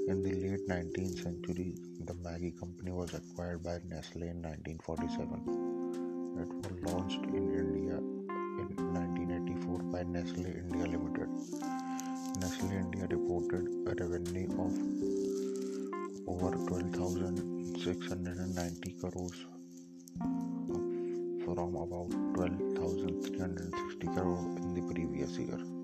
[0.07, 5.41] In the late 19th century, the Maggi company was acquired by Nestle in 1947.
[6.43, 11.31] It was launched in India in 1984 by Nestle India Limited.
[12.39, 14.73] Nestle India reported a revenue of
[16.29, 19.47] over 12,690 crores
[21.47, 25.80] from about 12,360 crore in the previous year.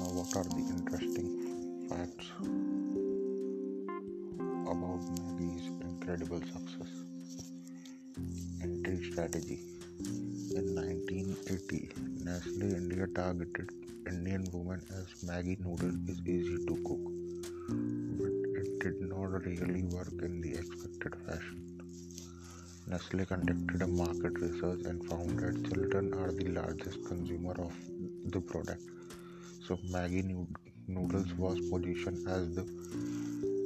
[0.00, 1.26] Now, what are the interesting
[1.86, 2.28] facts
[4.72, 6.92] about Maggi's incredible success?
[8.62, 9.58] Entry strategy
[10.56, 11.90] in 1980,
[12.24, 13.68] Nestle India targeted
[14.06, 17.04] Indian women as Maggi noodle is easy to cook,
[18.20, 18.32] but
[18.62, 21.60] it did not really work in the expected fashion.
[22.86, 27.74] Nestle conducted a market research and found that children are the largest consumer of
[28.30, 28.80] the product
[29.70, 30.46] of Maggi
[30.88, 32.64] noodles was positioned as the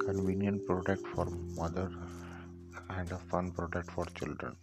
[0.07, 1.27] convenient product for
[1.57, 1.91] mother
[2.91, 4.57] and a fun product for children.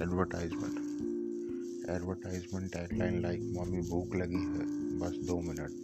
[0.00, 0.78] Advertisement
[1.88, 4.66] Advertisement tagline like mummy भूख लगी hai,
[5.02, 5.76] bas दो minute."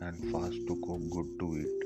[0.00, 1.78] And fast to cook, good to eat.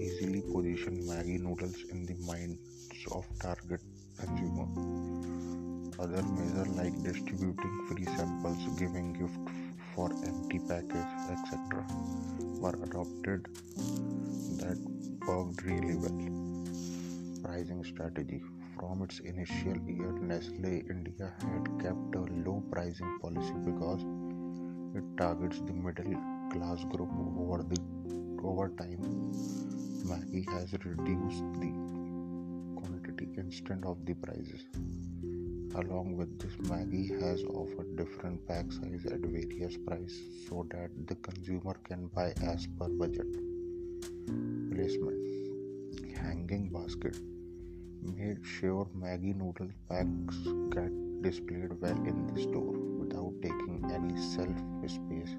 [0.00, 3.80] easily position Maggi noodles in the minds of target
[4.18, 4.66] consumer.
[5.98, 9.38] Other measure like distributing free samples, giving gift
[10.00, 11.84] for empty package, etc.
[12.62, 13.48] were adopted
[14.60, 14.78] that
[15.26, 16.20] worked really well.
[17.42, 18.40] Pricing strategy
[18.76, 24.06] from its initial year, Nestle India had kept a low pricing policy because
[25.00, 26.16] it targets the middle
[26.54, 27.12] class group
[27.44, 27.80] over the
[28.52, 29.04] over time.
[30.12, 31.72] Maggi has reduced the
[32.80, 34.64] quantity instead of the prices.
[35.76, 41.14] Along with this, Maggi has offered different pack size at various prices so that the
[41.14, 43.28] consumer can buy as per budget.
[44.72, 47.16] Placement Hanging basket
[48.02, 50.38] made sure Maggi noodle packs
[50.70, 54.58] get displayed well in the store without taking any shelf
[54.90, 55.36] space.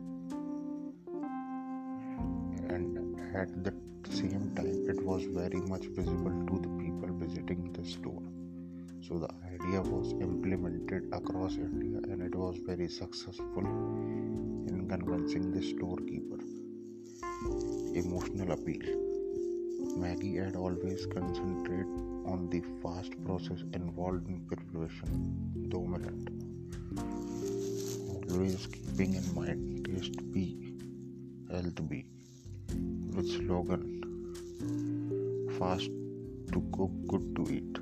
[2.69, 3.73] And at the
[4.09, 8.23] same time, it was very much visible to the people visiting the store.
[9.07, 15.61] So the idea was implemented across India and it was very successful in convincing the
[15.61, 16.37] storekeeper.
[17.95, 19.11] Emotional appeal
[19.97, 21.87] Maggi had always concentrated
[22.25, 26.29] on the fast process involved in preparation, dominant.
[28.07, 30.75] Always keeping in mind taste B,
[31.49, 32.05] health B,
[33.15, 33.83] with slogan
[35.57, 35.89] fast
[36.53, 37.80] to cook, good to eat.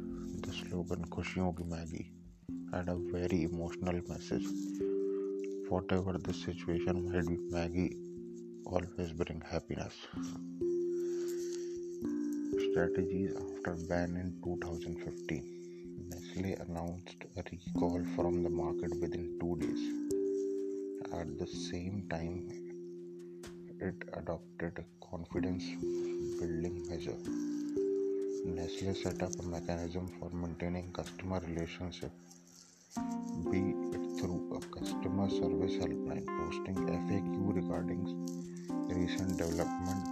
[0.50, 2.04] The slogan Khushiyon ki Maggi
[2.72, 4.48] had a very emotional message.
[5.70, 7.88] Whatever the situation might be, Maggi
[8.66, 9.94] always bring happiness
[12.72, 15.44] strategies after ban in 2015.
[16.10, 19.84] Nestle announced a recall from the market within two days.
[21.22, 22.50] At the same time,
[23.80, 25.66] it adopted a confidence
[26.40, 27.49] building measure.
[28.46, 32.12] Nestle set up a mechanism for maintaining customer relationship,
[33.52, 33.60] be
[33.92, 38.02] it through a customer service helpline, posting FAQ regarding
[38.88, 40.08] recent development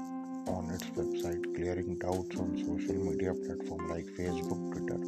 [0.49, 4.99] on its website, clearing doubts on social media platforms like Facebook, Twitter.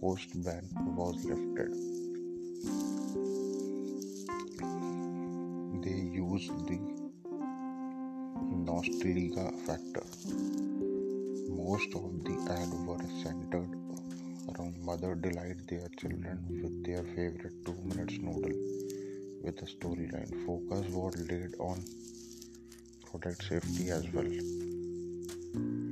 [0.00, 0.64] Post ban
[0.96, 1.72] was lifted.
[5.84, 6.78] They used the
[8.64, 10.65] nostalgia factor.
[11.68, 12.36] Most of the
[12.86, 13.72] were centered
[14.50, 18.56] around mother delight their children with their favorite two minutes noodle
[19.42, 20.30] with a storyline.
[20.46, 21.82] Focus was laid on
[23.10, 25.85] product safety as well.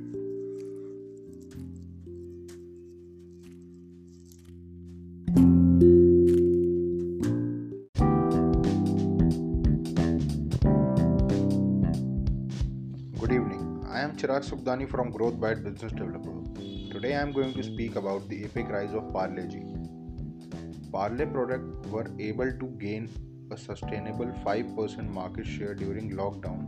[14.35, 16.33] I am Chirag Sukhdani from Growth Byte Business Developer.
[16.91, 19.63] Today I am going to speak about the epic rise of Parle G.
[20.91, 23.09] Parle products were able to gain
[23.51, 26.67] a sustainable 5% market share during lockdown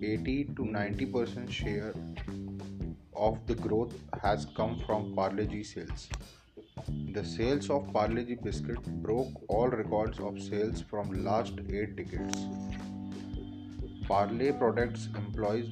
[0.00, 1.92] 80 to 90% share
[3.16, 6.08] of the growth has come from Parle-G sales.
[7.12, 12.46] The sales of Parle-G biscuit broke all records of sales from last 8 decades.
[14.06, 15.66] Parle products employs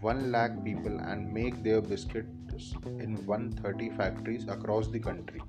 [0.00, 5.40] 1 lakh people and make their biscuits in 130 factories across the country.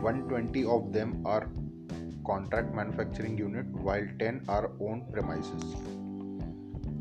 [0.00, 1.48] 120 of them are
[2.26, 5.64] contract manufacturing unit while 10 are own premises.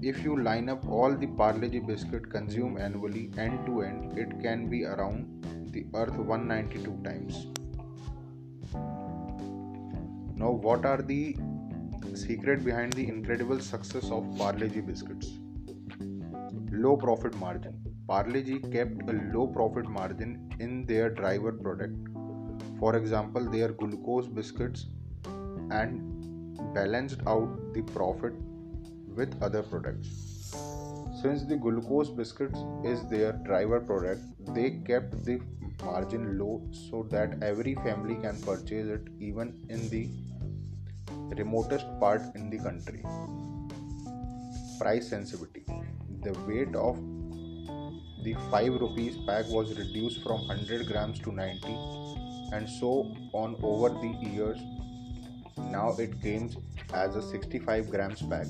[0.01, 4.69] If you line up all the Parle-G biscuit consumed annually end to end, it can
[4.69, 7.47] be around the earth 192 times.
[10.35, 11.35] Now, what are the
[12.13, 15.39] secret behind the incredible success of Parle-G biscuits?
[16.79, 17.75] Low profit margin.
[18.07, 21.95] Parle-G kept a low profit margin in their driver product.
[22.79, 24.85] For example, their glucose biscuits
[25.71, 28.33] and balanced out the profit
[29.15, 30.53] with other products.
[31.23, 34.21] Since the glucose biscuits is their driver product,
[34.53, 35.41] they kept the
[35.83, 40.07] margin low so that every family can purchase it even in the
[41.35, 43.03] remotest part in the country.
[44.79, 45.65] Price sensitivity.
[46.27, 46.97] The weight of
[48.21, 51.67] the 5 rupees pack was reduced from 100 grams to 90
[52.51, 54.57] and so on over the years
[55.71, 56.49] Now it came
[56.93, 58.47] as a 65 grams pack.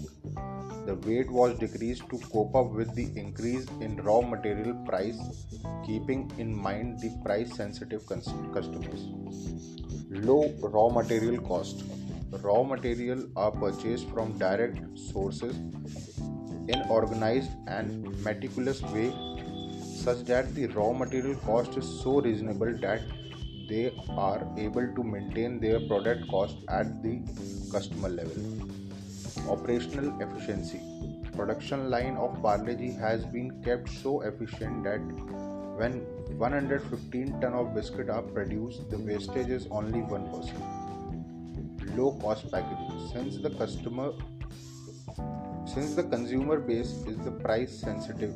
[0.88, 5.22] The weight was decreased to cope up with the increase in raw material price,
[5.86, 9.06] keeping in mind the price sensitive customers.
[10.10, 11.84] Low raw material cost.
[12.42, 15.56] Raw material are purchased from direct sources
[16.68, 19.14] in organized and meticulous way
[20.04, 23.02] such that the raw material cost is so reasonable that
[23.70, 27.20] they are able to maintain their product cost at the
[27.72, 28.70] customer level.
[29.50, 30.82] Operational efficiency
[31.38, 35.02] Production line of Parle has been kept so efficient that
[35.80, 36.00] when
[36.40, 41.96] 115 ton of biscuit are produced, the wastage is only 1%.
[41.96, 44.14] Low cost packaging since the customer
[45.74, 48.34] since the consumer base is the price sensitive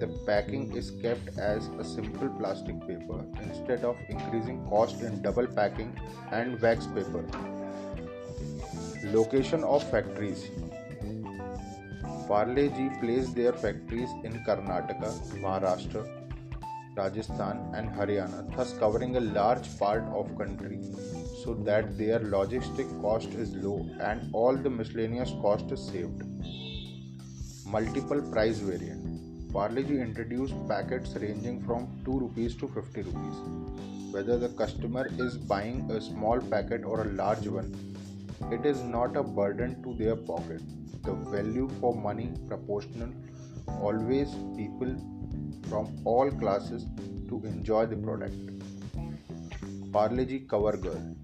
[0.00, 5.46] the packing is kept as a simple plastic paper instead of increasing cost in double
[5.46, 5.92] packing
[6.30, 7.24] and wax paper.
[9.04, 10.50] Location of factories
[12.28, 15.10] Parle G placed their factories in Karnataka,
[15.42, 16.06] Maharashtra,
[16.94, 20.78] Rajasthan and Haryana, thus covering a large part of country
[21.44, 26.22] so that their logistic cost is low and all the miscellaneous cost is saved.
[27.66, 29.08] Multiple price variant
[29.52, 33.36] Parle introduced packets ranging from 2 rupees to 50 rupees.
[34.12, 37.74] Whether the customer is buying a small packet or a large one,
[38.52, 40.60] it is not a burden to their pocket.
[41.02, 43.08] The value for money proportional,
[43.80, 44.94] always people
[45.70, 46.84] from all classes
[47.30, 48.34] to enjoy the product.
[49.92, 51.16] Parle Cover Girl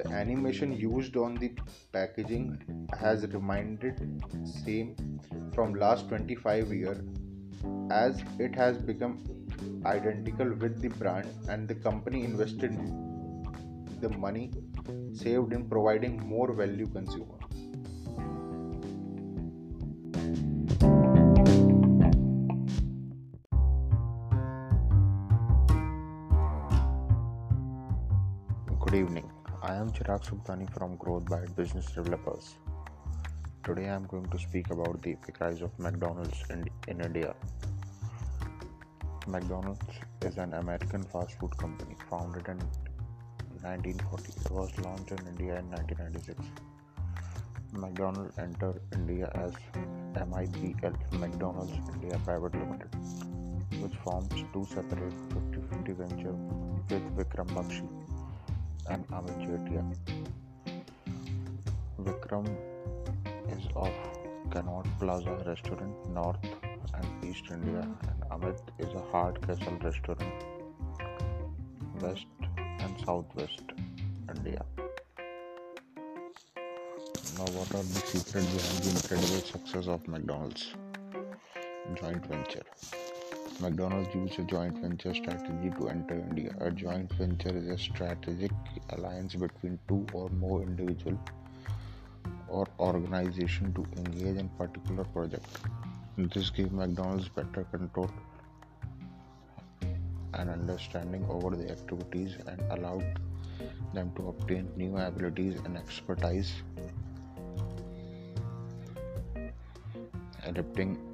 [0.00, 1.50] the animation used on the
[1.92, 2.44] packaging
[2.98, 3.82] has remained
[4.44, 4.94] same
[5.54, 7.02] from last 25 years
[7.90, 9.14] as it has become
[9.84, 12.72] identical with the brand and the company invested
[14.00, 14.50] the money
[15.12, 17.39] saved in providing more value consumer
[30.18, 32.56] Sukhdani from Growth Byte business developers
[33.64, 37.34] today i am going to speak about the epic rise of mcdonald's in, in india
[39.26, 39.86] McDonald's
[40.22, 42.58] is an American fast food company founded in
[43.62, 44.32] 1940.
[44.32, 46.40] It was launched in India in 1996.
[47.74, 49.52] McDonald's entered India as
[50.14, 52.94] MIPL McDonald's India Private Limited,
[53.82, 56.40] which forms two separate 50-50 ventures
[56.88, 58.09] with Vikram Bakshi
[58.90, 59.40] and Amit.
[62.02, 62.46] Vikram
[63.56, 63.92] is of
[64.50, 66.44] Connaught Plaza Restaurant, North
[66.94, 70.22] and East India, and Amit is a Hardcastle restaurant,
[72.00, 72.26] West
[72.56, 73.62] and Southwest
[74.34, 74.64] India.
[77.38, 80.74] Now, what are the secrets behind the incredible success of McDonald's?
[82.00, 82.66] Joint venture.
[83.60, 86.54] McDonald's used a joint venture strategy to enter India.
[86.60, 88.52] A joint venture is a strategic
[88.90, 91.18] alliance between two or more individual
[92.48, 95.46] or organization to engage in particular project.
[96.16, 98.10] This gave McDonald's better control
[100.34, 103.20] and understanding over the activities and allowed
[103.92, 106.54] them to obtain new abilities and expertise
[110.44, 111.09] adapting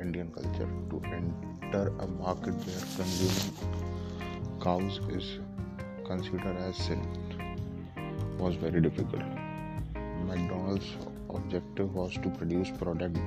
[0.00, 3.54] Indian culture to enter a market where consuming
[4.62, 5.38] cows is
[6.04, 7.00] considered as sin
[8.38, 9.22] was very difficult.
[10.26, 10.96] McDonald's
[11.30, 13.18] objective was to produce product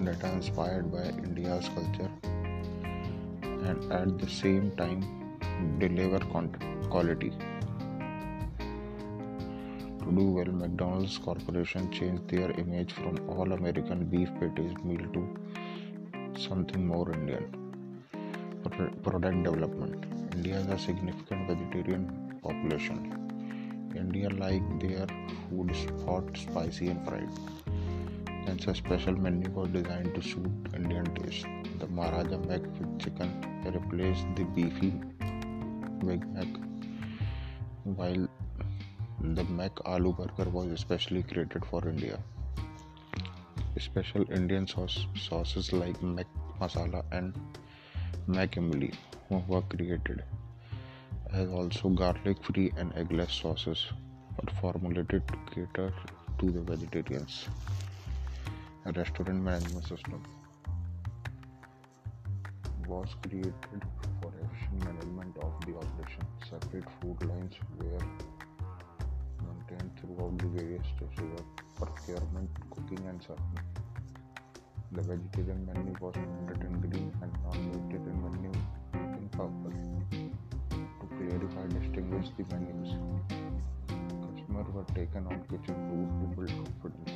[0.00, 2.10] that are inspired by India's culture
[3.42, 5.04] and at the same time
[5.78, 6.18] deliver
[6.90, 7.32] quality.
[10.00, 15.41] To do well, McDonald's Corporation changed their image from all American beef patties meal to
[16.38, 17.44] something more Indian.
[19.02, 20.04] Product development
[20.34, 23.18] India has a significant vegetarian population.
[23.94, 25.06] India like their
[25.48, 25.74] food
[26.06, 27.28] hot, spicy, and fried.
[28.46, 31.46] Hence, a special menu was designed to suit Indian taste.
[31.78, 33.30] The Maharaja Mac with chicken
[33.64, 34.92] replaced the beefy
[36.06, 36.48] Big Mac,
[37.84, 38.28] while
[39.20, 42.18] the Mac Aloo Burger was especially created for India.
[43.84, 46.26] Special Indian sauce, sauces like Mac
[46.60, 47.34] Masala and
[48.28, 48.94] Mac Imli
[49.48, 50.22] were created,
[51.32, 53.86] as also garlic free and eggless sauces
[54.38, 55.92] are formulated to cater
[56.38, 57.48] to the vegetarians
[58.86, 60.22] A restaurant management system
[62.86, 63.82] was created
[64.20, 66.24] for efficient management of the operation.
[66.50, 68.00] Separate food lines were
[70.14, 73.66] throughout the various stages of procurement, cooking, and serving.
[74.92, 76.14] The vegetarian menu was
[76.46, 78.52] printed in green and non-vegetarian menu
[78.94, 79.72] in purple.
[81.00, 82.92] To clarify, distinguish the menus.
[83.88, 87.11] Customers were taken on kitchen tour to build confidence.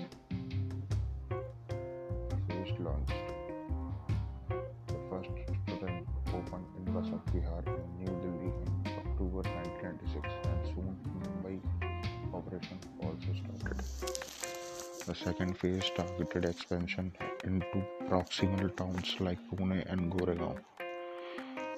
[15.27, 17.07] Second phase targeted expansion
[17.43, 17.79] into
[18.09, 20.59] proximal towns like Pune and Goregaon,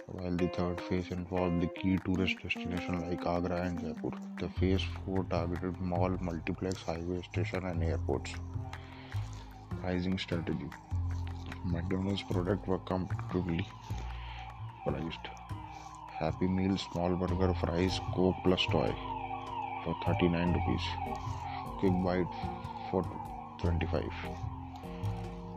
[0.07, 4.11] while the third phase involved the key tourist destinations like Agra and Jaipur.
[4.41, 8.35] The phase 4 targeted mall, multiplex, highway station and airports.
[9.81, 10.69] Pricing strategy
[11.65, 13.65] McDonald's products were competitively
[14.85, 15.31] priced.
[16.19, 18.93] Happy Meal small burger fries Coke plus toy
[19.85, 20.87] for 39 rupees.
[21.81, 22.39] Quick bite
[22.91, 23.03] for
[23.61, 24.05] 25.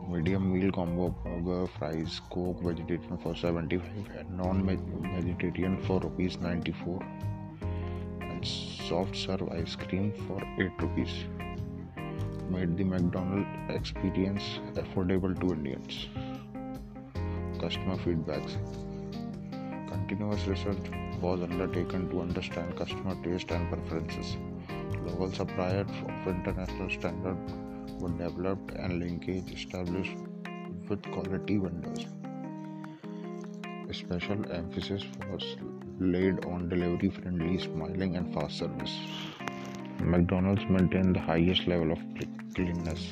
[0.08, 3.84] Medium meal combo burger fries Coke vegetarian for 75
[4.18, 7.00] and non-vegetarian for rupees 94
[8.20, 11.24] and soft serve ice cream for 8 rupees
[12.50, 14.42] made the McDonald experience
[14.74, 16.08] affordable to Indians.
[17.60, 18.56] Customer feedbacks
[19.88, 24.36] Continuous research was undertaken to understand customer taste and preferences.
[25.06, 27.38] Local suppliers of international standard
[28.02, 30.16] were developed and linkage established
[30.88, 32.06] with quality vendors.
[33.88, 35.44] A special emphasis was
[36.00, 38.96] laid on delivery friendly, smiling, and fast service.
[40.00, 42.00] McDonald's maintained the highest level of
[42.54, 43.06] cleanliness.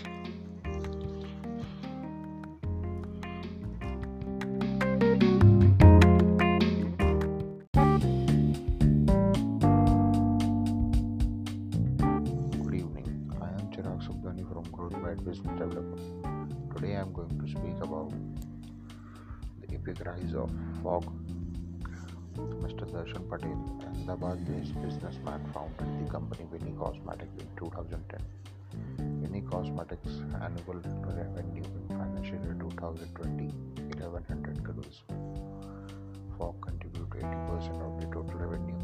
[36.41, 38.79] Fogg contribute 80% of the total revenue.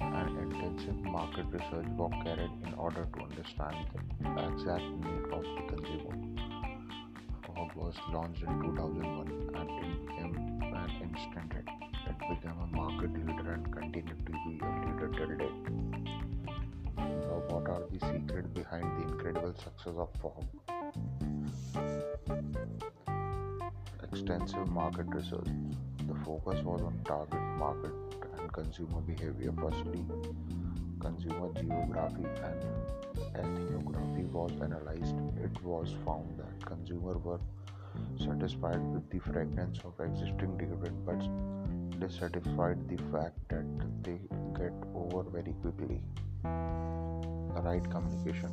[0.00, 3.76] An intensive market research was carried in order to understand
[4.18, 6.16] the exact need of the consumer.
[7.46, 9.68] Fogg was launched in 2001 and
[10.08, 10.34] became
[10.74, 11.68] an instant hit.
[12.08, 15.66] It became a market leader and continued to be a leader till date.
[16.96, 20.75] Now, what are the secrets behind the incredible success of Fogg?
[24.16, 25.50] Extensive market research.
[26.08, 27.92] The focus was on target market
[28.38, 29.52] and consumer behavior.
[29.60, 30.02] Firstly,
[30.98, 32.64] consumer geography and
[33.36, 35.16] ethnography was analyzed.
[35.36, 37.40] It was found that consumers were
[38.18, 43.66] satisfied with the fragrance of existing deodorant but dissatisfied the fact that
[44.02, 44.18] they
[44.58, 46.00] get over very quickly.
[46.42, 48.50] The right communication.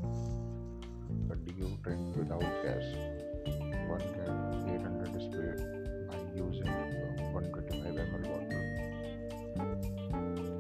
[1.32, 2.84] A deodorant without gas.
[3.88, 4.34] One can
[4.76, 5.54] 800 spray
[6.10, 6.70] by using a
[7.34, 8.64] 125 ml bottle.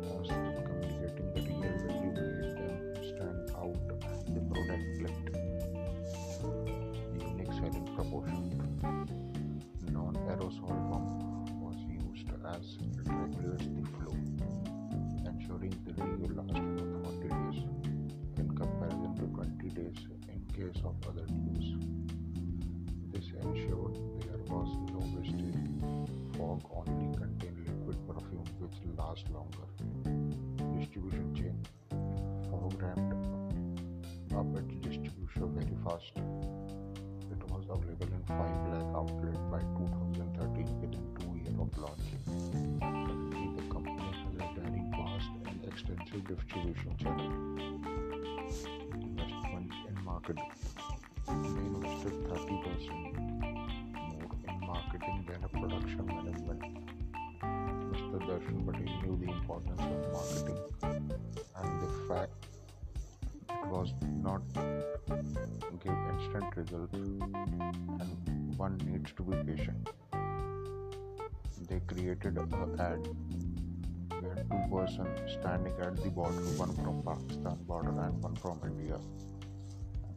[0.01, 0.29] Thus,
[0.67, 5.27] communicating the real value made them stand out and the product clicked.
[7.19, 8.45] Unique selling proportion.
[9.91, 11.09] Non-aerosol pump
[11.61, 14.15] was used as it regulates the flow,
[15.25, 17.59] ensuring the real lasts for 40 days
[18.37, 19.99] in comparison to 20 days
[20.29, 21.25] in case of other
[29.13, 29.65] lasts longer.
[30.79, 31.55] Distribution chain.
[32.49, 33.13] Fogg ramped
[34.81, 36.13] distribution very fast.
[37.31, 38.39] It was available in 5
[38.71, 42.07] lakh outlets by 2013 within 2 years of launch.
[42.81, 44.27] Currently, the company has a
[44.59, 47.31] very vast and extensive distribution channel.
[48.93, 50.51] Investment in marketing.
[51.27, 53.13] They invested 30%
[53.93, 56.61] more in marketing than a production management.
[57.93, 58.17] Mr.
[58.27, 58.93] Darshan Patel
[59.52, 60.60] importance of marketing
[61.56, 62.32] and the fact
[63.50, 63.92] it was
[64.22, 64.42] not
[65.84, 69.90] give instant results and one needs to be patient.
[71.68, 72.46] They created a
[72.82, 73.08] ad
[74.20, 78.98] where two persons standing at the border, one from Pakistan border and one from India.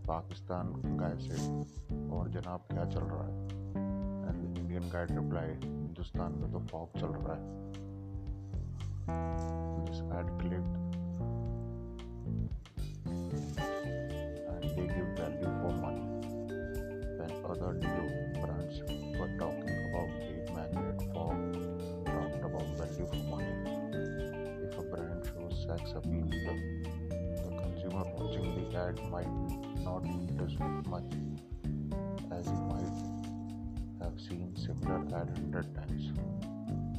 [0.07, 3.59] Pakistan guy said और जनाब क्या चल रहा है
[4.29, 7.84] and the Indian guy replied Hindustan में तो fog चल रहा है
[9.06, 10.76] this ad clicked
[13.06, 16.06] and they give value for money.
[17.18, 18.06] When other deo
[18.40, 18.76] brands
[19.18, 21.32] were talking about Babe Magnet for
[22.04, 23.54] talked about value for money.
[24.64, 26.54] If a brand shows sex appeal, the,
[27.10, 29.32] the consumer watching the ad might
[29.84, 30.56] not notice
[30.88, 31.12] much
[32.32, 32.96] as he might
[34.02, 36.55] have seen similar ad hundred times.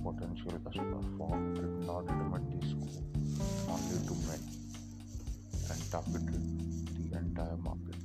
[0.07, 3.03] Potential customer form did not limit the scope
[3.69, 4.41] only to men
[5.69, 6.43] and targeted
[6.95, 7.99] the entire market.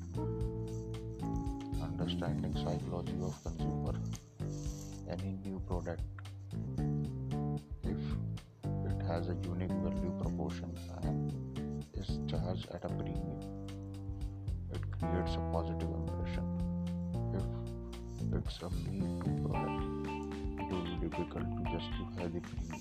[1.81, 3.95] Understanding psychology of consumer.
[5.09, 6.03] Any new product,
[7.85, 8.03] if
[8.65, 11.33] it has a unique value proposition and
[11.95, 13.41] is charged at a premium,
[14.73, 16.47] it creates a positive impression.
[17.35, 17.45] If
[18.35, 20.02] it's a too product,
[20.73, 22.81] be difficult to justify the premium.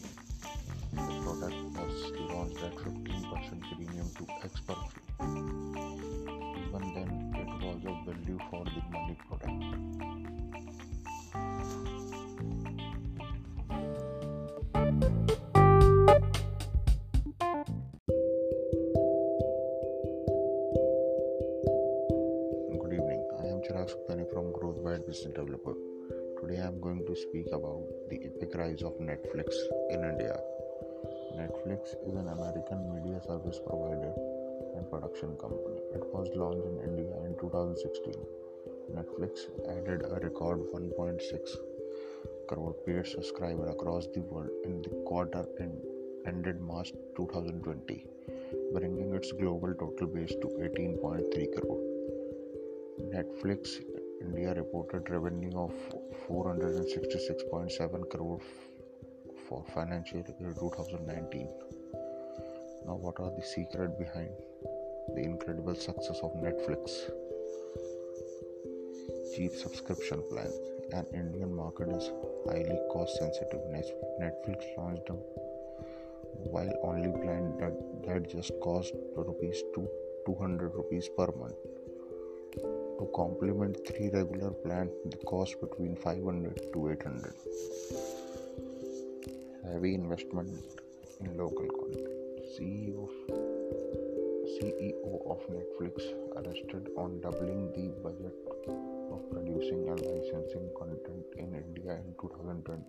[0.94, 1.96] The product was
[2.30, 4.76] launched at 15% premium to X per
[6.58, 9.62] Even then, it was a value for the money product.
[27.12, 29.56] To speak about the epic rise of Netflix
[29.94, 30.36] in India.
[31.40, 34.14] Netflix is an American media service provider
[34.76, 35.82] and production company.
[35.98, 38.14] It was launched in India in 2016.
[38.96, 39.44] Netflix
[39.76, 41.58] added a record 1.6
[42.48, 45.82] crore paid subscribers across the world in the quarter end,
[46.26, 48.06] ended March 2020,
[48.74, 51.82] bringing its global total base to 18.3 crore.
[53.16, 53.82] Netflix
[54.22, 55.74] India reported revenue of
[56.30, 58.40] 466.7 crore
[59.48, 61.50] for financial year 2019.
[62.86, 64.30] Now, what are the secret behind
[65.16, 67.10] the incredible success of Netflix?
[69.36, 70.54] Cheap subscription plans.
[70.94, 72.12] An Indian market is
[72.48, 73.62] highly cost sensitive.
[74.22, 75.16] Netflix launched a
[76.46, 77.74] mobile only plan that,
[78.06, 79.64] that just cost rupees
[80.26, 81.56] 200 rupees per month.
[83.02, 87.34] To complement three regular plans, the cost between 500 to 800
[89.64, 90.52] heavy investment
[91.20, 92.08] in local content.
[92.54, 93.10] CEO
[94.54, 95.96] CEO of Netflix
[96.36, 98.38] arrested on doubling the budget
[99.12, 102.84] of producing and licensing content in India in 2020.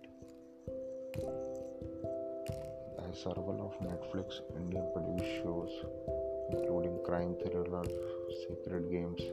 [3.09, 5.73] As several of Netflix Indian produced shows,
[6.51, 7.91] including crime thrillers,
[8.47, 9.23] sacred games,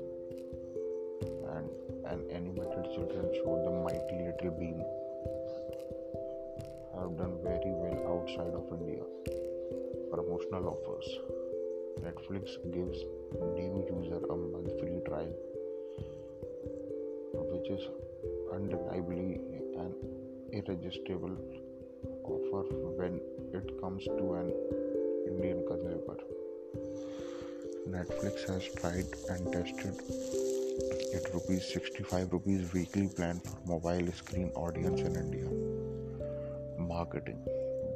[1.22, 1.68] and
[2.06, 4.80] an animated children's show, The Mighty Little Bheem,
[6.98, 9.02] have done very well outside of India.
[10.10, 11.09] Promotional offers
[12.05, 12.98] Netflix gives
[13.55, 15.32] new user a month free trial,
[17.52, 17.88] which is
[18.52, 19.40] undeniably
[19.76, 19.94] an
[20.52, 21.36] irresistible
[22.24, 22.62] offer
[22.98, 23.20] when
[23.52, 24.52] it comes to an
[25.26, 26.18] Indian consumer.
[27.88, 30.59] Netflix has tried and tested
[31.16, 35.48] its rupees 65 rupees weekly plan for mobile screen audience in India
[36.90, 37.40] marketing.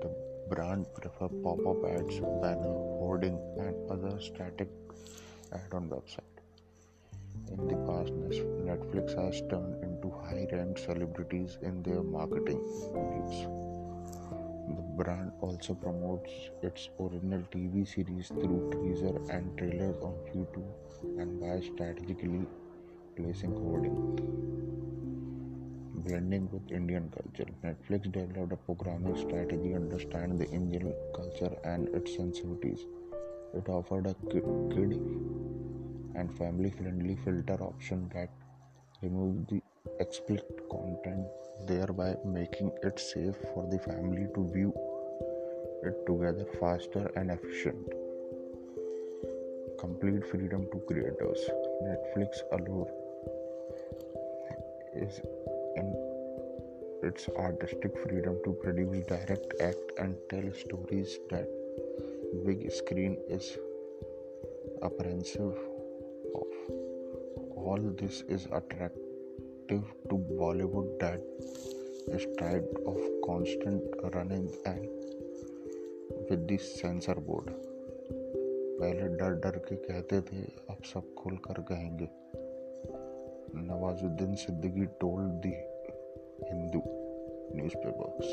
[0.02, 0.10] The
[0.48, 4.68] brand prefer pop-up ads, banner, hoarding, and other static
[5.52, 6.34] ad on website.
[7.50, 8.12] In the past,
[8.68, 12.60] Netflix has turned into high-ranked celebrities in their marketing
[12.94, 13.38] videos.
[14.76, 16.32] The brand also promotes
[16.62, 22.46] its original TV series through teaser and trailers on YouTube and by strategically
[23.16, 24.34] placing hoarding
[26.06, 27.50] blending with Indian culture.
[27.64, 32.80] Netflix developed a programming strategy to understand the Indian culture and its sensitivities.
[33.54, 34.44] It offered a kid
[36.16, 38.30] and family friendly filter option that
[39.02, 39.62] removed the
[40.00, 41.26] explicit content,
[41.66, 44.72] thereby making it safe for the family to view
[45.84, 47.88] it together faster and efficient.
[49.78, 51.40] Complete freedom to creators.
[51.82, 53.03] Netflix allure
[54.96, 55.20] is
[55.76, 55.86] in
[57.02, 61.48] its artistic freedom to produce direct act and tell stories that
[62.46, 63.58] big screen is
[64.82, 65.56] apprehensive
[66.40, 66.50] of
[67.56, 71.20] all this is attractive to bollywood that
[72.16, 73.82] is tired of constant
[74.14, 74.88] running and
[76.30, 77.54] with the censor board
[78.78, 80.40] पहले डर डर के कहते थे
[80.70, 82.08] अब सब खुल कर कहेंगे
[83.56, 84.86] Nawazuddin Siddiqui
[85.42, 85.54] the
[86.48, 86.80] Hindu
[87.54, 88.28] newspapers.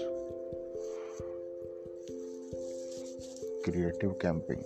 [3.63, 4.63] Creative camping.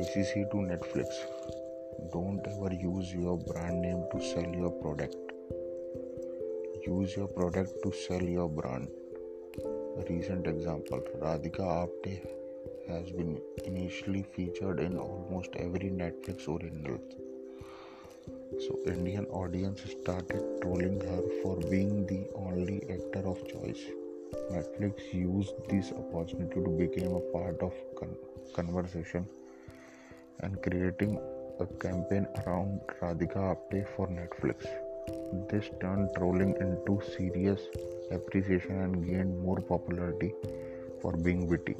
[0.00, 1.08] ACC to Netflix.
[2.12, 5.16] Don't ever use your brand name to sell your product.
[6.86, 8.88] Use your product to sell your brand.
[9.98, 12.20] A recent example Radhika Apte
[12.88, 16.98] has been initially featured in almost every Netflix original.
[18.64, 23.82] So Indian audience started trolling her for being the only actor of choice.
[24.50, 28.16] Netflix used this opportunity to become a part of con-
[28.54, 29.26] conversation
[30.40, 31.18] and creating
[31.60, 34.66] a campaign around Radhika Apte for Netflix.
[35.50, 37.60] This turned trolling into serious
[38.10, 40.32] appreciation and gained more popularity
[41.00, 41.76] for being witty.